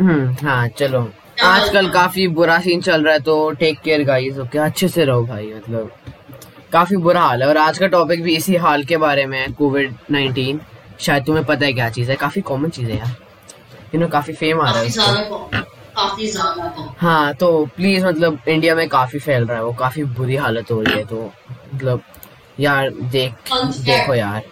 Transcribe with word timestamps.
हम्म 0.00 0.46
हाँ 0.46 0.66
चलो। 0.78 1.00
आजकल 1.44 1.88
काफ़ी 1.90 2.26
बुरा 2.36 2.58
सीन 2.60 2.80
चल 2.80 3.04
रहा 3.04 3.12
है 3.14 3.20
तो 3.20 3.50
टेक 3.60 3.78
केयर 3.84 4.02
गाइस 4.04 4.38
ओके 4.38 4.58
अच्छे 4.58 4.88
से 4.88 5.04
रहो 5.04 5.24
भाई 5.26 5.52
मतलब। 5.54 5.90
काफ़ी 6.72 6.96
बुरा 6.96 7.20
हाल 7.20 7.42
है 7.42 7.48
और 7.48 7.56
आज 7.56 7.78
का 7.78 7.86
टॉपिक 7.86 8.22
भी 8.22 8.36
इसी 8.36 8.56
हाल 8.64 8.84
के 8.84 8.96
बारे 8.96 9.26
में 9.26 9.38
है 9.38 9.46
कोविड 9.58 9.94
नाइनटीन 10.10 10.60
शायद 11.00 11.24
तुम्हें 11.26 11.44
पता 11.46 11.66
है 11.66 11.72
क्या 11.72 11.88
चीज़ 11.90 12.10
है 12.10 12.16
काफ़ी 12.16 12.40
कॉमन 12.42 12.70
चीज़ 12.70 12.90
है 12.90 12.96
यार। 12.98 13.14
यू 13.94 14.00
नो 14.00 14.08
काफ़ी 14.08 14.32
फेम 14.34 14.60
आ 14.60 14.70
रहा 14.70 14.80
है 14.80 14.88
काफ़ी 15.96 16.26
ज़्यादा 16.26 16.94
हाँ 17.00 17.34
तो 17.34 17.48
प्लीज़ 17.76 18.06
मतलब 18.06 18.38
इंडिया 18.48 18.74
में 18.74 18.88
काफ़ी 18.88 19.18
फैल 19.18 19.44
रहा 19.46 19.56
है 19.56 19.64
वो 19.64 19.72
काफ़ी 19.80 20.04
बुरी 20.18 20.36
हालत 20.36 20.70
हो 20.70 20.80
रही 20.80 20.98
है 20.98 21.04
तो 21.06 21.22
मतलब 21.74 22.02
यार 22.60 22.90
देख 23.12 23.52
देखो 23.52 24.14
यार। 24.14 24.42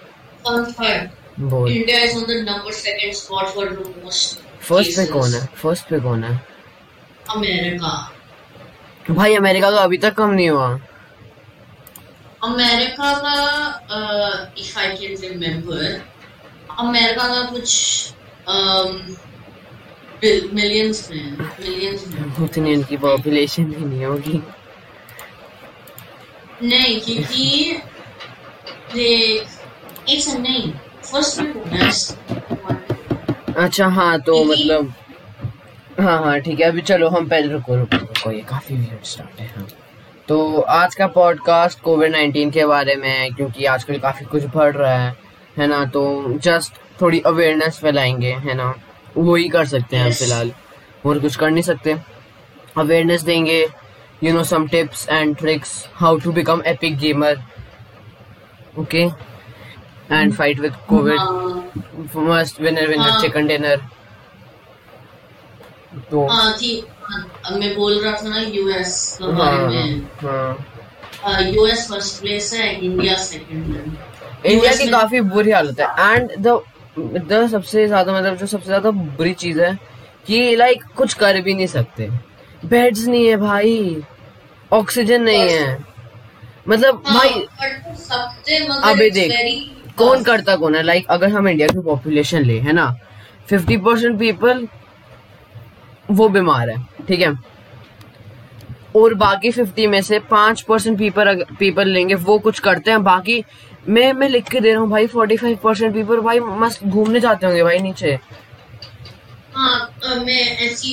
बोल। 1.41 1.71
India 1.73 2.01
is 2.01 2.17
on 2.17 2.23
the 2.23 2.45
number 2.49 2.73
second 2.73 3.13
spot 3.15 3.47
for 3.47 3.69
the 3.69 3.95
most 4.05 4.41
first 4.63 4.97
पे 4.97 5.05
कौन 5.07 5.35
है? 5.35 5.47
फ़र्स्ट 5.57 5.89
पे 5.89 5.99
कौन 6.01 6.25
है? 6.25 6.35
अमेरिका। 7.31 7.93
भाई 9.11 9.35
अमेरिका 9.37 9.71
तो 9.71 9.77
अभी 9.77 9.99
तक 9.99 10.15
कम 10.15 10.31
नहीं 10.31 10.49
हुआ। 10.51 10.69
अमेरिका 12.45 13.13
का 13.25 13.35
if 14.59 14.79
I 14.79 14.89
can 14.97 15.17
remember 15.23 16.01
America 16.79 17.27
का 17.29 17.43
कुछ 17.51 17.71
मिलियंस 20.55 21.09
में 21.11 21.37
मिलियंस 21.39 22.05
में। 22.09 22.45
उतनी 22.45 22.75
उनकी 22.77 22.97
पॉपुलेशन 22.97 23.65
भी 23.65 23.85
नहीं 23.85 24.05
होगी। 24.05 24.43
नहीं 26.63 27.01
क्योंकि 27.01 27.77
देख 28.95 29.49
एक 30.09 30.29
नहीं। 30.39 30.73
फ़र्स्ट 31.05 31.41
में 31.41 31.53
अच्छा 33.57 33.87
हाँ 33.87 34.21
तो 34.21 34.45
मतलब 34.45 34.93
हाँ 36.01 36.19
हाँ 36.25 36.41
ठीक 36.41 36.61
है 36.61 36.67
अभी 36.67 36.81
चलो 36.81 37.09
हम 37.09 37.29
पहले 37.29 37.53
रुको 37.53 37.77
रुको 37.77 37.97
रुको 37.97 38.31
ये 38.31 38.41
काफ़ी 38.41 38.77
weird 38.77 39.05
स्टार्ट 39.07 39.41
है 39.41 39.47
हाँ। 39.57 39.67
तो 40.29 40.61
आज 40.61 40.95
का 40.95 41.07
पॉडकास्ट 41.07 41.81
कोविड 41.81 42.13
नाइन्टीन 42.13 42.51
के 42.51 42.67
बारे 42.67 42.97
में 42.97 43.09
है 43.09 43.31
क्योंकि 43.31 43.65
आजकल 43.65 43.99
काफ़ी 43.99 44.27
कुछ 44.27 44.45
बढ़ 44.45 44.77
रहा 44.77 44.95
है 44.99 45.15
है 45.59 45.67
ना 45.67 45.85
तो 45.85 46.05
जस्ट 46.39 46.73
थोड़ी 47.01 47.21
अवेयरनेस 47.21 47.79
फैलाएँगे 47.79 48.33
है 48.33 48.55
ना। 48.55 48.75
वो 49.17 49.35
ही 49.35 49.49
कर 49.49 49.65
सकते 49.67 49.97
हैं 49.97 50.09
Yes. 50.09 50.19
फ़िलहाल 50.19 50.53
और 51.07 51.19
कुछ 51.19 51.37
कर 51.37 51.51
नहीं 51.51 51.63
सकते। 51.63 51.97
अवेयरनेस 52.79 53.23
देंगे 53.23 53.67
you 54.25 54.33
know 54.35 54.45
some 54.45 54.69
tips 54.69 55.09
and 55.09 55.37
tricks 55.37 55.89
how 55.95 56.19
to 56.19 56.33
become 56.33 56.63
epic 56.67 56.99
gamer 56.99 57.43
okay 58.79 59.32
and 60.13 60.33
fight 60.35 60.59
with 60.61 60.75
Covid 60.89 61.19
हाँ 61.19 62.25
मस्ट 62.29 62.61
विनर 62.61 62.89
विनर 62.89 63.09
हाँ। 63.11 63.21
चिकन 63.21 63.47
डिनर 63.47 63.81
तो 66.11 66.27
हाँ 66.27 66.53
ठीक 66.59 66.87
मैं 67.53 67.75
बोल 67.77 67.99
रहा 68.01 68.13
था 68.13 68.29
ना 68.29 68.41
यूएस 68.41 68.95
के 69.23 69.33
बारे 69.33 69.57
हाँ। 69.57 69.69
में 69.71 70.07
हाँ 71.23 71.43
यूएस 71.43 71.89
फ़र्स्ट 71.89 72.21
प्लेस 72.23 72.53
है 72.55 72.75
इंडिया 72.77 73.17
सेकंड 73.17 73.75
है। 73.77 74.53
इंडिया 74.53 74.73
की 74.73 74.85
में- 74.85 74.93
काफ़ी 74.93 75.21
बुरी 75.33 75.51
हालत 75.51 75.81
है। 75.81 76.15
एंड 76.15 76.31
द 76.39 76.61
द 76.99 77.47
सबसे 77.51 77.87
ज़्यादा 77.87 78.13
मतलब 78.13 78.37
जो 78.37 78.47
सबसे 78.47 78.67
ज़्यादा 78.67 78.91
बुरी 78.91 79.33
चीज़ 79.43 79.61
है 79.61 79.75
कि 80.27 80.55
लाइक 80.57 80.83
कुछ 80.97 81.15
कर 81.15 81.41
भी 81.41 81.55
नहीं 81.55 81.67
सकते। 81.67 82.09
बेड्स 82.65 83.07
नहीं 83.07 83.27
है 83.27 83.37
भाई। 83.37 84.03
ऑक्सीजन 84.73 85.23
नहीं 85.23 85.49
है। 85.51 85.79
मतलब 86.69 87.03
हाँ, 87.07 87.19
भाई 87.19 87.95
सबसे 87.99 88.57
अबे 88.91 89.11
देख। 89.11 89.31
कौन 89.99 90.23
करता 90.25 90.57
कौन 90.57 90.75
है? 90.75 90.83
लाइक 90.83 91.07
अगर 91.11 91.31
हम 91.31 91.49
इंडिया 91.49 91.69
की 91.69 91.81
पॉपुलेशन 91.83 92.43
ले, 92.43 92.59
है 92.61 92.73
ना? 92.73 92.91
फिफ्टी 93.49 93.77
परसेंट 93.79 94.19
पीपल 94.19 94.67
वो 96.11 96.29
बीमार 96.29 96.71
है, 96.71 96.77
ठीक 97.09 97.21
है? 97.21 97.33
और 98.97 99.15
बाकी 99.15 99.51
फिफ्टी 99.51 99.87
में 99.87 100.01
से 100.03 100.19
पाँच 100.31 100.61
परसेंट 100.63 100.99
पीपल 100.99 101.45
पीपल 101.59 101.89
लेंगे, 101.89 102.15
वो 102.15 102.39
कुछ 102.39 102.59
करते 102.61 102.91
हैं। 102.91 103.03
बाकी 103.05 103.45
मैं 103.89 104.13
मैं 104.13 104.29
लिख 104.29 104.49
के 104.51 104.61
दे 104.61 104.73
रहा 104.73 104.81
हूँ 104.81 104.91
भाई 104.91 105.07
फोर्टी 105.07 105.37
फाइव 105.37 105.59
परसेंट 105.63 105.95
पीपल 105.95 106.21
भाई, 106.21 106.41
मस्त 106.41 106.85
घूमने 106.85 107.21
जाते 107.21 107.47
होंगे 107.47 107.63
भाई 107.63 107.79
नीचे। 107.79 108.19
हाँ 109.55 110.17
मैं 110.17 110.43
ऐसी 110.67 110.93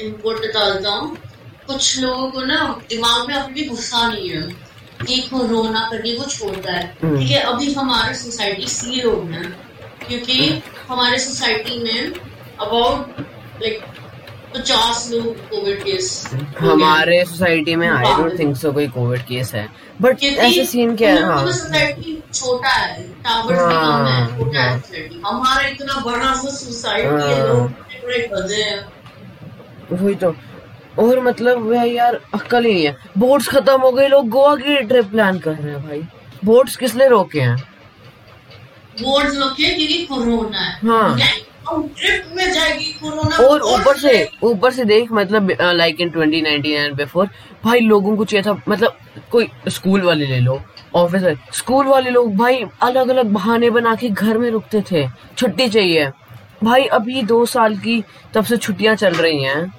इनपुट 0.00 0.44
डालता 0.54 0.90
हूँ। 0.90 1.16
कुछ 1.66 1.98
लोगों 2.00 2.30
को 2.30 2.44
ना 2.44 2.64
दिमाग 2.88 3.28
में 3.28 3.52
भी 3.54 3.64
गुस्सा 3.64 4.06
नहीं 4.08 4.28
है। 4.30 4.42
कि 5.06 5.16
कोरोना 5.30 5.88
करने 5.90 6.12
को 6.14 6.24
छोड़ता 6.30 6.72
है। 6.72 6.84
हम्म। 7.02 7.18
ठीक 7.18 7.30
है 7.30 7.40
अभी 7.52 7.72
हमारे 7.74 8.14
सोसाइटी 8.14 8.66
सी 8.68 9.00
लोग 9.02 9.30
हैं 9.30 9.44
क्योंकि 10.08 10.62
हमारे 10.88 11.18
सोसाइटी 11.18 11.78
में 11.82 12.12
अबाउट 12.60 13.20
लाइक 13.62 13.80
पचास 14.54 15.08
लोग 15.12 15.36
कोविड 15.50 15.82
केस 15.82 16.06
हमारे 16.58 17.24
सोसाइटी 17.24 17.74
में 17.76 17.88
आई 17.88 18.04
डोंट 18.04 18.38
थिंक 18.38 18.56
सो 18.56 18.72
कोई 18.72 18.86
कोविड 18.88 19.20
केस 19.26 19.52
है। 19.54 19.66
बट 20.02 20.22
ऐसे 20.24 20.64
सीन 20.66 20.96
क्या 20.96 21.12
है? 21.14 21.22
हाँ। 21.24 21.44
सोसाइटी 21.46 22.22
छोटा 22.34 22.68
है 22.68 23.02
टावर्स 23.24 23.58
भी 23.58 23.64
कम 23.64 24.06
है 24.06 24.12
हाँ, 24.12 24.26
छोटा 24.38 24.60
है 24.60 24.70
हाँ। 24.70 25.32
हमारा 25.32 25.66
इतना 25.68 26.00
बड़ा 26.06 26.32
सा 26.34 26.50
सोसाइटी 26.50 27.06
है 27.06 27.40
हाँ। 27.40 27.46
लोग 27.48 28.50
हैं। 28.52 28.80
वही 29.92 30.14
तो। 30.14 30.34
और 30.98 31.20
मतलब 31.20 31.62
वह 31.62 31.82
यार 31.84 32.20
अक्कल 32.34 32.64
ही 32.64 32.72
नहीं 32.72 32.84
है। 32.86 32.96
बोट्स 33.18 33.48
खत्म 33.48 33.80
हो 33.80 33.90
गए 33.92 34.08
लोग 34.08 34.28
गोवा 34.28 34.54
की 34.56 34.76
ट्रिप 34.82 35.10
प्लान 35.10 35.38
कर 35.38 35.52
रहे 35.52 35.72
हैं 35.72 35.82
भाई। 35.82 36.02
बोट्स 36.44 36.76
किस 36.76 36.94
लिए 36.94 37.08
रोके 37.08 37.40
हैं? 37.40 37.56
लोग 39.00 39.54
है 39.60 39.74
क्योंकि 39.74 40.04
कोरोना 40.06 40.58
है। 40.58 40.78
हाँ। 40.80 41.18
ट्रिप 41.70 42.30
में 42.36 42.52
जाएगी 42.52 42.92
कोरोना 42.92 43.36
और 43.44 43.62
ऊपर 43.62 43.96
से 43.96 44.28
ऊपर 44.42 44.72
से 44.72 44.84
देख 44.84 45.12
मतलब 45.12 45.50
लाइक 45.62 46.00
इन 46.00 46.10
2019 46.10 46.66
एंड 46.66 46.94
बिफोर 46.96 47.28
भाई 47.64 47.80
लोगों 47.80 48.16
को 48.16 48.24
चाहिए 48.24 48.42
था 48.42 48.60
मतलब 48.68 48.96
कोई 49.32 49.48
स्कूल 49.68 50.02
वाले 50.02 50.26
ले 50.26 50.38
लो 50.40 50.60
ऑफ़िस 50.94 51.22
स्कूल 51.54 51.86
वाले 51.86 52.10
लोग 52.10 52.34
भाई 52.36 52.64
अलग 52.82 53.08
अलग 53.08 53.26
बहाने 53.26 53.70
बना 53.70 53.94
के 53.94 54.08
घर 54.08 54.38
में 54.38 54.50
रुकते 54.50 54.82
थे। 54.90 55.06
छुट्टी 55.38 55.68
चाहिए। 55.68 56.10
भाई 56.64 56.84
अभी 56.92 57.22
दो 57.22 57.44
साल 57.46 57.76
की 57.76 58.02
तब 58.34 58.44
से 58.44 58.56
छुट्टियाँ 58.56 58.94
चल 58.96 59.14
रही 59.14 59.42
हैं। 59.44 59.72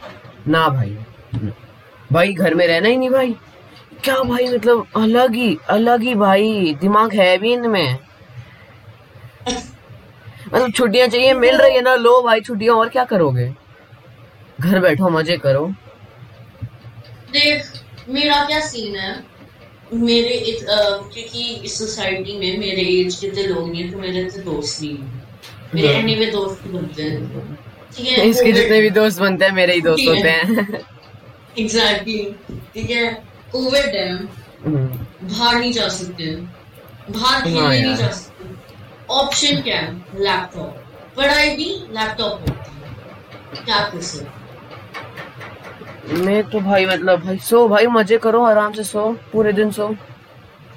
ना 0.48 0.70
भाई। 0.70 0.98
भाई 2.12 2.34
घर 2.34 2.54
में 2.54 2.68
रहना 2.68 2.88
ही 2.88 2.98
नहीं 2.98 3.10
भाई। 3.10 3.36
क्या 4.04 4.24
भाई 4.24 4.48
मतलब 4.48 4.88
अलग 4.96 5.36
ही 5.36 5.58
अलग 5.70 6.02
ही 6.02 6.16
भाई। 6.16 6.78
दिमाग 6.82 7.14
है 7.14 7.38
भी 7.38 7.54
इनमें। 7.54 7.98
मतलब 10.54 10.72
छुट्टियाँ 10.72 11.08
चाहिए 11.08 11.34
मिल 11.34 11.58
रही 11.58 11.76
है 11.76 11.82
ना 11.82 11.96
लो 11.96 12.22
भाई 12.22 12.42
छुट्टियाँ 12.42 12.76
और 12.76 12.90
क्या 12.90 13.04
करोगे? 13.04 13.56
घर 14.62 14.80
बैठो 14.80 15.10
मज़े 15.10 15.38
करो। 15.38 15.68
देख 17.32 17.64
मेरा 18.10 18.46
क्या 18.46 18.60
सीन 18.60 18.96
है? 18.96 19.24
मेरे 19.94 20.30
इत, 20.30 20.68
अ, 20.68 20.80
क्योंकि 20.90 21.56
इस 21.56 21.78
सोसाइटी 21.78 22.34
में 22.34 22.60
मेरे 22.60 22.82
एज 22.82 23.16
के 23.16 23.28
इतने 23.28 23.44
लोग 23.44 23.72
नहीं 23.72 23.84
है 23.84 23.92
तो 23.92 23.98
मेरे 23.98 24.20
इतने 24.20 24.44
दोस्त 24.44 24.82
नहीं 24.82 24.98
है। 24.98 25.04
मेरे 25.76 25.88
हाँ। 25.88 25.96
एनी 25.96 26.16
में 26.16 26.32
दोस्त 26.32 26.68
बनते 26.68 27.04
हैं 27.04 27.10
है। 27.10 27.71
इसके 28.00 28.52
जितने 28.52 28.80
भी 28.82 28.90
दोस्त 28.90 29.20
बनते 29.20 29.46
हैं 29.46 29.52
मेरे 29.54 29.74
ही 29.74 29.82
दोस्त 29.82 30.08
होते 30.08 30.30
हैं। 30.30 30.80
एग्जैक्टली 31.60 32.18
ठीक 32.74 32.90
है? 32.90 33.06
कोविड 33.52 33.96
है 33.96 34.12
हम्म, 34.12 34.86
बाहर 35.28 35.56
नहीं 35.56 35.72
जा 35.74 35.88
सकते। 35.90 36.26
बाहर 37.10 37.34
हाँ 37.34 37.42
खेलने 37.44 37.68
नहीं 37.70 37.84
यार। 37.84 37.98
जा 37.98 38.10
सकते। 38.10 38.50
ऑप्शन 39.14 39.62
क्या 39.62 39.80
है? 39.80 39.92
लैपटॉप 40.20 40.72
पढ़ाई 41.18 41.50
भी 41.56 41.66
लैपटॉप 41.98 42.40
होती 42.40 42.52
है। 42.52 43.64
क्या 43.66 43.80
कर 43.90 44.02
सकते 44.02 44.40
मैं 46.24 46.42
तो 46.50 46.60
भाई 46.60 46.86
मतलब 46.86 47.24
भाई 47.26 47.38
सो 47.50 47.68
भाई 47.68 47.88
मज़े 47.88 48.18
करो 48.24 48.44
आराम 48.44 48.72
से 48.74 48.84
सो 48.84 49.12
पूरे 49.34 49.52
दिन 49.54 49.72
सो। 49.72 49.88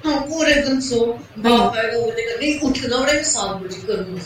हाँ 0.05 0.19
पूरे 0.21 0.53
दिन 0.63 0.79
सो। 0.81 1.05
बाप 1.37 1.77
आएगा 1.77 1.99
बोलेगा 1.99 2.35
नहीं 2.39 2.59
उठना 2.69 2.97
पड़ेगा 2.97 3.21
सात 3.29 3.55
बजे 3.63 3.81
करूँ 3.87 4.19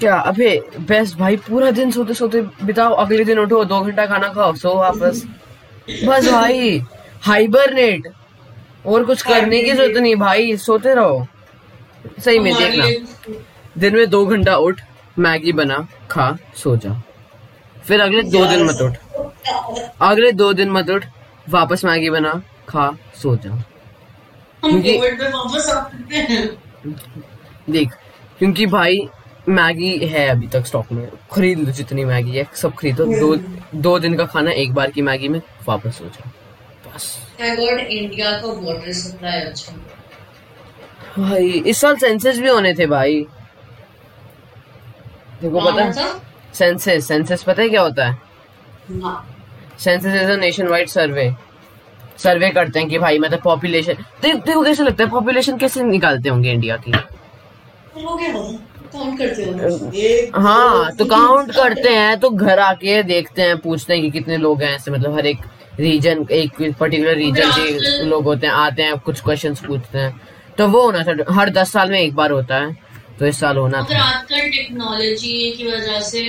क्या 0.00 0.16
अबे 0.16 0.62
बेस्ट 0.80 1.16
भाई 1.16 1.36
पूरा 1.36 1.70
दिन 1.70 1.90
सोते 1.90 2.14
सोते 2.14 2.42
बिताओ 2.42 2.94
अगले 2.94 3.24
दिन 3.24 3.38
उठो 3.38 3.64
दो 3.64 3.80
घंटा 3.80 4.06
खाना 4.06 4.28
खाओ 4.28 4.54
सो 4.54 4.74
वापस। 4.74 5.26
बस 6.04 6.28
भाई 6.30 6.82
हाइबरनेट 7.22 8.12
और 8.86 9.04
कुछ 9.04 9.22
करने 9.22 9.62
की 9.62 9.72
ज़रूरत 9.72 9.96
नहीं 9.96 10.16
भाई 10.16 10.56
सोते 10.56 10.94
रहो। 10.94 11.26
सही 12.24 12.38
में 12.38 12.54
देखना। 12.54 12.86
दिन 13.78 13.96
में 13.96 14.10
दो 14.10 14.26
घंटा 14.26 14.56
उठ 14.56 14.80
मैगी 15.18 15.52
बना 15.52 15.88
खा 16.10 16.36
सो 16.54 16.76
जा। 16.76 17.02
फिर 17.84 18.00
अगले 18.00 18.22
दो 18.22 18.46
दिन 18.46 18.64
मत 18.64 18.78
उठ। 18.82 18.94
अगले 20.00 20.32
दो 20.32 20.52
दिन 20.52 20.70
मत 20.70 20.90
उठ 20.90 21.04
वापस 21.48 21.84
मैगी 21.84 22.10
बना 22.10 22.42
खा 22.68 22.98
सो 23.14 23.36
जा। 23.36 23.64
क्योंकि- 24.64 25.00
देख 27.70 27.90
क्योंकि 28.38 28.66
भाई 28.66 29.08
मैगी 29.48 29.96
है 30.08 30.26
अभी 30.28 30.46
तक 30.48 30.66
स्टॉक 30.66 30.92
में। 30.92 31.08
खरीद 31.32 31.58
लो 31.58 31.72
जितनी 31.72 32.04
मैगी 32.04 32.36
है 32.36 32.46
सब 32.54 32.74
खरीदो। 32.74 33.04
दो 33.04 33.36
दो 33.74 33.98
दिन 33.98 34.16
का 34.16 34.24
खाना 34.26 34.50
एक 34.52 34.72
बार 34.74 34.90
की 34.90 35.02
मैगी 35.02 35.28
में 35.28 35.40
वापस 35.68 36.00
हो 36.02 36.08
जाओ। 36.08 36.30
बस। 36.86 37.16
इंडिया 37.40 38.30
का 38.32 38.48
वाटर 38.60 38.92
सप्लाई 38.92 39.40
अच्छा 39.40 39.72
भाई 41.18 41.48
इस 41.66 41.80
साल 41.80 41.96
सेंसस 41.96 42.38
भी 42.38 42.48
होने 42.48 42.74
थे 42.74 42.86
भाई। 42.86 43.26
तुमको 45.40 45.60
पता 45.60 45.82
है? 45.82 45.92
सेंसस 46.54 47.08
सेंसस 47.08 47.42
पता 47.42 47.62
है 47.62 47.68
क्या 47.68 47.80
होता 47.80 48.08
है? 48.08 48.18
Census 49.78 50.06
is 50.06 50.30
a 50.30 50.36
nationwide 50.68 50.88
survey 50.88 51.34
survey 52.18 52.50
करते 52.50 52.78
हैं 52.80 52.88
कि 52.88 52.98
भाई 52.98 53.18
मतलब 53.18 53.40
पॉपुलेशन 53.42 54.04
देखो 54.24 54.62
कैसे 54.64 54.82
लगता 54.82 55.04
है 55.04 55.10
पॉपुलेशन 55.10 55.56
कैसे 55.58 55.82
निकालते 55.82 56.28
होंगे 56.28 56.52
इंडिया 56.52 56.76
की? 56.78 56.92
हो 58.94 59.04
गया 59.04 59.10
काउंट 59.14 59.18
करते 59.18 60.34
हो 60.34 60.40
हाँ 60.40 60.90
तो 60.96 61.04
काउंट 61.06 61.54
करते 61.54 61.90
हैं 61.90 62.18
तो 62.20 62.30
घर 62.30 62.58
आके 62.60 63.02
देखते 63.02 63.42
हैं 63.42 63.58
पूछते 63.58 63.92
हैं 63.92 64.02
कि 64.02 64.10
कितने 64.10 64.36
लोग 64.36 64.62
हैं 64.62 64.74
ऐसे 64.74 64.90
मतलब 64.90 65.16
हर 65.16 65.26
एक 65.26 65.38
रीजन 65.80 66.26
एक 66.32 66.52
पर्टिकुलर 66.80 67.14
रीजन 67.16 67.50
के 67.52 68.04
लोग 68.04 68.24
होते 68.24 68.46
हैं 68.46 68.54
आते 68.54 68.82
हैं 68.82 68.98
कुछ 68.98 69.20
क्वेश्चन 69.20 69.54
पूछते 69.66 69.98
हैं। 69.98 70.20
तो 70.58 70.66
वो 70.68 70.80
होना 70.82 71.02
था 71.04 71.34
हर 71.34 71.50
दस 71.50 71.72
साल 71.72 71.90
में 71.90 72.00
एक 72.00 72.14
बार 72.14 72.30
होता 72.30 72.56
है 72.56 72.76
तो 73.18 73.26
इस 73.26 73.40
साल 73.40 73.56
होना 73.56 73.78
अगर 73.78 73.94
था। 73.94 74.02
आजकल 74.04 74.48
टेक्नोलॉजी 74.50 75.50
की 75.52 75.66
वजह 75.66 76.00
से 76.00 76.22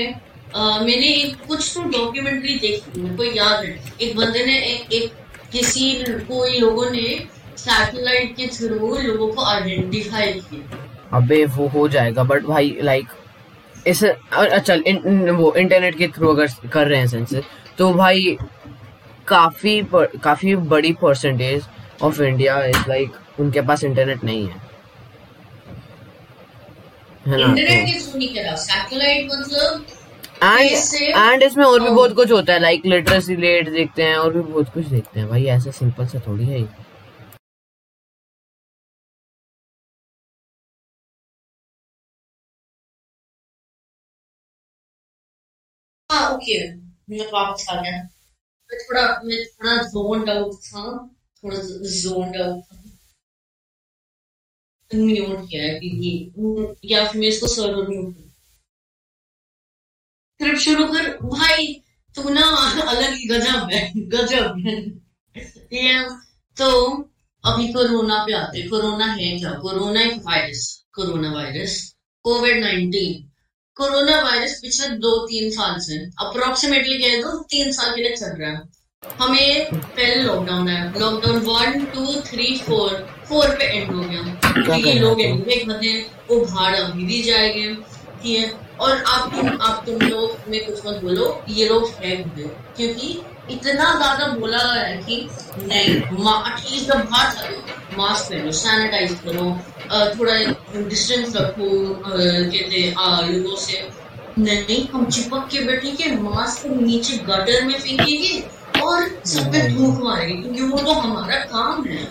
मैंने 0.56 1.08
एक 1.08 1.48
कुछ 1.48 1.72
तो 1.74 1.82
डॉक्यूमेंट्री 1.90 2.54
देखी 2.60 3.02
मेरे 3.02 3.16
को 3.16 3.24
याद 3.24 3.66
है। 3.66 3.76
एक 4.02 4.16
बंदे 4.18 4.46
ने 4.46 4.58
एक, 4.60 4.94
एक 4.94 5.12
किसी 5.52 5.92
कोई 6.28 6.60
लोगों 6.60 6.90
ने 6.92 7.08
सैटेलाइट 7.58 8.36
के 8.36 8.48
थ्रू 8.48 8.96
लोगों 8.98 9.28
को 9.28 9.46
आइडेंटिफाई 9.46 10.32
किया। 10.34 10.79
अबे 11.14 11.46
वो 11.46 11.68
हो 11.68 11.88
जाएगा 11.88 12.24
बट 12.24 12.44
भाई 12.46 12.78
लाइक 12.82 13.08
इस 13.88 14.04
अच्छा 14.04 14.74
इन, 14.74 14.98
इन- 14.98 15.30
वो 15.30 15.54
इंटरनेट 15.54 15.98
के 15.98 16.08
थ्रू 16.08 16.28
अगर 16.28 16.48
कर 16.74 16.88
रहे 16.88 17.00
हैं 17.00 17.08
सेंसस 17.08 17.44
तो 17.78 17.94
भाई 17.94 18.38
काफ़ी 19.28 19.82
काफ़ी 20.24 20.56
बड़ी 20.56 20.94
percentage 20.94 21.64
of 22.02 22.22
India 22.22 22.64
is 22.66 22.78
like 22.88 23.12
उनके 23.40 23.62
पास 23.62 23.84
इंटरनेट 23.84 24.24
नहीं 24.24 24.48
है। 24.48 24.56
है 27.28 27.38
मतलब 27.38 27.56
एंड 30.44 31.16
एंड 31.18 31.44
इसमें 31.44 31.66
और 31.66 31.80
भी 31.80 31.88
Oh. 31.88 31.96
बहुत 31.96 32.16
कुछ 32.16 32.32
होता 32.32 32.54
है 32.54 32.60
लाइक 32.60 32.86
लिटरेसी 32.86 33.36
रेट 33.36 33.70
देखते 33.70 34.04
हैं 34.04 34.16
और 34.18 34.34
भी 34.34 34.42
बहुत 34.42 34.70
कुछ 34.74 34.86
देखते 34.86 35.20
हैं। 35.20 35.28
भाई 35.30 35.46
ऐसा 35.46 35.72
सिंपल 35.72 36.06
से 36.08 36.20
थोड़ी 36.20 36.46
है 36.46 36.62
ओके 46.50 46.74
मुझे 47.10 47.26
वापस 47.34 47.66
आ 47.70 47.82
गया 47.82 47.98
मैं 48.70 48.80
थोड़ा 48.80 49.02
मैं 49.26 49.38
थोड़ा 49.46 49.76
जोन 49.84 50.26
था, 50.26 50.84
थोड़ा 51.44 51.58
जोन 51.92 52.32
था। 52.32 52.46
म्यूट 54.92 55.50
किया 55.50 55.64
है 55.64 55.80
कि 55.80 55.88
ये 56.86 57.06
फिर 57.08 57.22
मैं 57.22 57.28
इसको 57.28 57.48
सर्वर 57.48 57.88
म्यूट 57.90 58.14
करूँ 60.40 60.56
शुरू 60.56 60.86
कर, 60.88 61.10
भाई, 61.24 61.74
तू 62.16 62.30
ना 62.30 62.42
अलग 62.82 63.14
ही 63.14 63.28
गजब 63.28 63.70
है 63.74 63.82
गजब 64.10 64.64
है। 64.66 64.76
ये 65.74 66.04
तो 66.58 66.70
अभी 67.44 67.68
कोरोना 67.74 68.24
पे 68.28 68.34
आते 68.34 68.68
कोरोना 68.68 69.06
है 69.06 69.38
क्या? 69.40 69.52
कोरोना 69.54 70.02
एक 70.02 70.22
virus 70.26 70.86
corona 70.96 71.32
virus 71.34 71.96
Covid 72.24 72.60
nineteen 72.64 73.29
corona 73.80 74.16
virus 74.22 74.54
पिछले 74.62 74.88
दो 75.04 75.12
तीन 75.26 75.50
साल 75.52 75.78
से 75.80 75.98
अप्रोक्सीमेटली 76.20 76.98
कह 76.98 77.22
दो 77.22 77.38
तीन 77.52 77.72
साल 77.72 77.94
के 77.96 78.02
लिए 78.02 78.16
चल 78.16 78.34
रहा 78.40 78.50
है। 78.52 78.62
हमें 79.04 79.70
पहले 79.76 80.16
लॉकडाउन 80.16 80.68
आया। 80.70 80.84
Lockdown 80.98 81.38
one 81.46 81.86
two 81.94 82.16
three 82.22 82.48
four 82.66 82.90
four 83.30 83.56
पे 83.60 83.66
एंड 83.66 83.92
हो 83.92 84.02
गया। 84.02 84.76
ये 84.76 84.94
लोग? 84.94 85.22
एक 85.22 85.68
बंदे 85.68 85.94
वो 86.30 86.40
भाड़ 86.46 86.76
अभी 86.76 87.06
भी 87.06 87.22
जाएँगे 87.24 87.74
ठीक 88.24 88.38
है? 88.40 88.52
और 88.80 89.04
आप 89.08 89.32
तुम 89.36 89.50
आप 89.62 89.84
तुम 89.86 90.08
लोग 90.08 90.50
में 90.50 90.60
कुछ 90.66 90.86
मत 90.86 91.02
बोलो 91.04 91.26
ये 91.50 91.68
लोग 91.70 91.90
है 92.04 92.16
क्योंकि 92.16 93.22
इतना 93.52 93.88
ज़्यादा 93.98 94.28
बोला 94.34 94.64
गया 94.64 94.84
है 94.84 94.98
कि 95.04 95.16
नहीं 95.60 95.96
एटलीस्ट 96.50 96.88
जब 96.88 97.00
बाहर 97.06 97.32
चलो 97.32 97.58
मास्क 97.98 98.32
पहनो 98.32 98.52
सैनिटाइज 98.58 99.12
करो 99.26 99.46
थोड़ा 100.18 100.36
डिस्टेंस 100.90 101.36
रखो 101.36 101.70
कहते 102.06 102.84
लोगों 103.32 103.56
से। 103.58 103.88
नहीं 104.40 104.80
हम 104.90 105.06
चिपक 105.08 105.48
के 105.52 105.64
बैठेंगे 105.66 106.12
मास्क 106.18 106.66
नीचे 106.72 107.18
गटर 107.30 107.66
में 107.66 107.80
फेंकेंगे 107.80 108.34
और 108.82 109.08
सब 109.26 109.52
पे 109.52 109.62
थूक 109.70 110.04
मारेंगे 110.04 110.42
क्योंकि 110.44 110.64
वो 110.64 110.78
तो 110.80 111.00
हमारा 111.00 111.38
काम 111.46 111.84
है। 111.86 112.04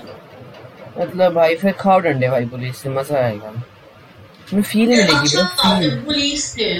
मतलब 0.98 1.32
भाई 1.34 1.56
फिर 1.56 1.72
खाओ 1.80 1.98
डंडे 2.00 2.28
भाई 2.28 2.46
पुलिस 2.46 2.76
से 2.76 2.88
मज़ा 2.90 3.18
आएगा। 3.18 3.52
मैं 4.52 4.62
फील 4.62 4.88
मिलेगी 4.88 5.12
अच्छा 5.12 5.42
ब्रो 5.42 5.44
था 5.58 5.78
फिर 5.80 5.96
पुलिस 6.04 6.54
थे 6.56 6.70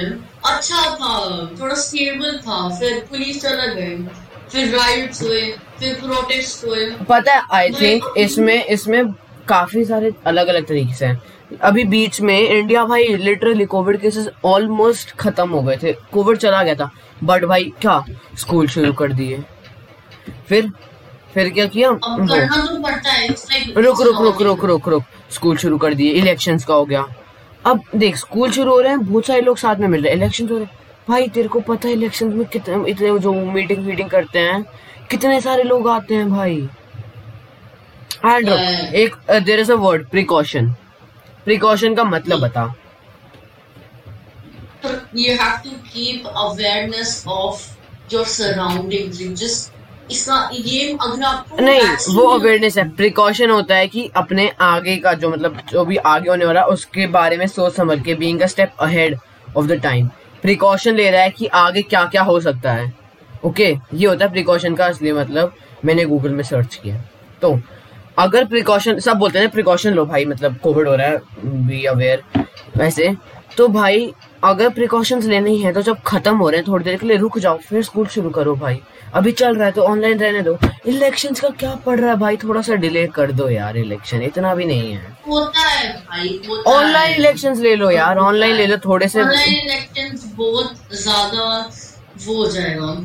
अच्छा 0.50 0.82
था 0.94 1.14
थोड़ा 1.60 1.74
स्टेबल 1.76 2.38
था 2.46 2.68
फिर 2.78 2.98
पुलिस 3.10 3.40
चला 3.42 3.66
गए। 3.74 3.96
फिर 4.52 4.76
राइट्स 4.76 5.22
हुए 5.22 5.40
फिर 5.78 5.94
प्रोटेस्ट 5.94 6.64
हुए 6.64 6.86
पता 7.08 7.34
है 7.34 7.42
आई 7.52 7.70
थिंक 7.80 8.14
इसमें 8.18 8.64
इसमें 8.64 9.12
काफ़ी 9.48 9.84
सारे 9.84 10.12
अलग 10.26 10.46
अलग 10.46 10.66
तरीके 10.66 10.94
से 10.94 11.06
हैं। 11.06 11.20
अभी 11.62 11.84
बीच 11.84 12.20
में 12.20 12.38
इंडिया 12.38 12.84
भाई 12.84 13.06
लिटरली 13.16 13.64
कोविड 13.66 14.00
केसेस 14.00 14.28
ऑलमोस्ट 14.44 15.14
खत्म 15.20 15.48
हो 15.50 15.62
गए 15.62 15.76
थे। 15.82 15.92
कोविड 16.12 16.38
चला 16.38 16.62
गया 16.62 16.74
था। 16.74 16.90
बट 17.24 17.44
भाई 17.44 17.72
क्या? 17.80 18.04
स्कूल 18.38 18.66
शुरू 18.68 18.92
कर 18.92 19.12
दिए। 19.12 19.42
फिर 20.48 20.70
फिर 21.34 21.50
क्या 21.50 21.66
किया? 21.66 21.88
अब 21.88 22.28
करना 22.28 22.56
तो 22.56 22.82
पड़ता 22.82 23.10
है 23.10 23.28
रुक 23.76 24.00
रुक 24.02 24.20
रुक 24.22 24.42
रुक 24.42 24.64
रुक 24.64 24.88
रुक। 24.88 25.02
स्कूल 25.30 25.56
शुरू 25.56 25.78
कर 25.78 25.94
दिए। 25.94 26.12
इलेक्शंस 26.12 26.64
का 26.64 26.74
हो 26.74 26.84
गया। 26.84 27.06
अब 27.66 27.80
देख 27.96 28.16
स्कूल 28.16 28.50
शुरू 28.52 28.70
हो 28.70 28.80
रहे 28.80 28.92
हैं 28.92 29.06
बहुत 29.06 29.26
सारे 29.26 29.40
लोग 29.40 29.58
साथ 29.58 29.76
में 29.76 29.88
मिल 29.88 30.02
रहे 30.02 30.12
हैं। 30.12 30.18
इलेक्शन 30.18 30.48
हो 30.48 30.56
रहे 30.56 30.64
हैं। 30.64 30.77
भाई 31.08 31.28
तेरे 31.28 31.48
को 31.48 31.60
पता 31.60 31.88
है 31.88 31.94
इलेक्शन 31.94 32.32
में 32.34 32.46
कितने 32.46 32.90
इतने 32.90 33.18
जो 33.18 33.32
मीटिंग 33.52 33.86
वीटिंग 33.86 34.10
करते 34.10 34.38
हैं 34.38 34.62
कितने 35.10 35.40
सारे 35.40 35.62
लोग 35.62 35.88
आते 35.88 36.14
हैं 36.14 36.30
भाई। 36.30 36.56
एंड। 38.24 38.48
एक 38.48 39.16
there 39.44 39.60
is 39.60 39.72
a 39.72 39.74
word 39.76 40.06
precaution 40.08 40.70
precaution 41.44 41.94
का 41.94 42.04
मतलब 42.04 42.40
बता। 42.40 42.74
Have 45.38 45.62
to 45.62 45.70
keep 45.92 46.26
awareness 46.40 47.12
of 47.36 47.62
your 48.12 48.24
surroundings. 48.26 49.20
You 49.22 49.30
just 49.34 49.72
इसका 50.10 50.36
ये 50.52 50.92
अगर 50.92 51.22
आपको 51.24 51.62
नहीं 51.62 52.14
वो 52.14 52.26
अवेयरनेस 52.28 52.76
है। 52.78 52.88
प्रिकॉशन 52.96 53.50
होता 53.50 53.76
है 53.76 53.88
कि 53.88 54.10
अपने 54.16 54.48
आगे 54.60 54.96
का 54.96 55.12
जो 55.14 55.30
मतलब 55.30 55.58
जो 55.70 55.84
भी 55.84 55.96
आगे 56.12 56.30
होने 56.30 56.44
वाला 56.44 56.62
उसके 56.74 57.06
बारे 57.16 57.36
में 57.36 57.46
सोच 57.46 57.74
समझ 57.74 58.00
के 58.04 58.14
being 58.14 58.40
a 58.40 58.46
step 58.46 58.76
ahead 58.80 59.18
of 59.56 59.66
the 59.66 59.80
time 59.82 60.08
precaution 60.42 60.94
ले 60.94 61.10
रहा 61.10 61.22
है 61.22 61.30
कि 61.30 61.46
आगे 61.46 61.82
क्या 61.82 62.04
क्या 62.04 62.22
हो 62.22 62.38
सकता 62.40 62.72
है। 62.72 62.92
ओके 63.44 63.64
ये 63.94 64.06
होता 64.06 64.24
है 64.24 64.30
प्रिकॉशन 64.32 64.74
का 64.74 64.86
असली 64.86 65.12
मतलब 65.12 65.54
मैंने 65.84 66.04
गूगल 66.04 66.32
में 66.32 66.42
सर्च 66.44 66.74
किया। 66.74 67.02
तो 67.42 67.58
अगर 68.18 68.44
प्रिकॉशन 68.44 68.98
सब 68.98 69.16
बोलते 69.16 69.38
हैं 69.38 69.48
प्रिकॉशन 69.50 69.94
लो 69.94 70.04
भाई 70.06 70.24
मतलब 70.24 70.56
कोविड 70.56 70.88
हो 70.88 70.94
रहा 70.94 71.06
है 71.06 71.18
बी 71.66 71.84
अवेयर 71.84 72.22
वैसे 72.76 73.14
तो 73.56 73.66
भाई 73.68 74.12
अगर 74.44 74.68
प्रिकॉशंस 74.70 75.24
लेने 75.24 75.50
ही 75.50 75.58
है 75.58 75.72
तो 75.72 75.82
जब 75.82 76.00
खत्म 76.06 76.36
हो 76.36 76.48
रहे 76.48 76.60
हैं 76.60 76.66
थोड़ी 76.68 76.84
देर 76.84 76.96
के 76.96 77.06
लिए 77.06 77.16
रुक 77.16 77.38
जाओ 77.38 77.58
फिर 77.58 77.82
स्कूल 77.82 78.06
शुरू 78.06 78.30
करो 78.30 78.54
भाई। 78.56 78.80
अभी 79.14 79.32
चल 79.32 79.56
रहा 79.56 79.66
है 79.66 79.72
तो 79.72 79.82
ऑनलाइन 79.82 80.18
रहने 80.20 80.42
दो। 80.42 80.56
इलेक्शन 80.86 81.34
का 81.34 81.48
क्या 81.50 81.74
पड़ 81.86 81.98
रहा 82.00 82.10
है 82.10 82.16
भाई? 82.18 82.36
थोड़ा 82.36 82.62
सा 82.62 82.74
डिले 82.76 83.06
कर 83.16 83.32
दो 83.32 83.48
यार 83.48 83.76
इलेक्शन 83.76 84.22
इतना 84.22 84.54
भी 84.54 84.64
नहीं 84.64 84.92
है। 84.92 85.16
होता 85.28 85.60
है 85.60 85.92
भाई 86.00 86.40
ऑनलाइन 86.68 87.14
इलेक्शन 87.14 87.60
ले 87.62 87.74
लो 87.76 87.90
यार 87.90 88.18
ऑनलाइन 88.18 88.54
ले 88.56 88.66
लो 88.66 88.76
थोड़े 88.84 89.08
से 89.08 89.22
ऑनलाइन 89.22 89.54
इलेक्शंस 89.60 90.32
बहुत 90.36 90.74
ज़्यादा 90.94 91.44
वो 92.26 92.34
हो 92.36 92.50
जाएगा। 92.50 92.96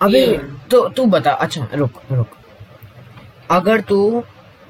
Yeah. 0.00 0.40
तो 0.70 0.88
तू 0.88 1.04
बता 1.06 1.30
अच्छा 1.34 1.68
रुक 1.74 2.00
रुक। 2.10 2.36
अगर 3.50 3.80
तू 3.80 4.22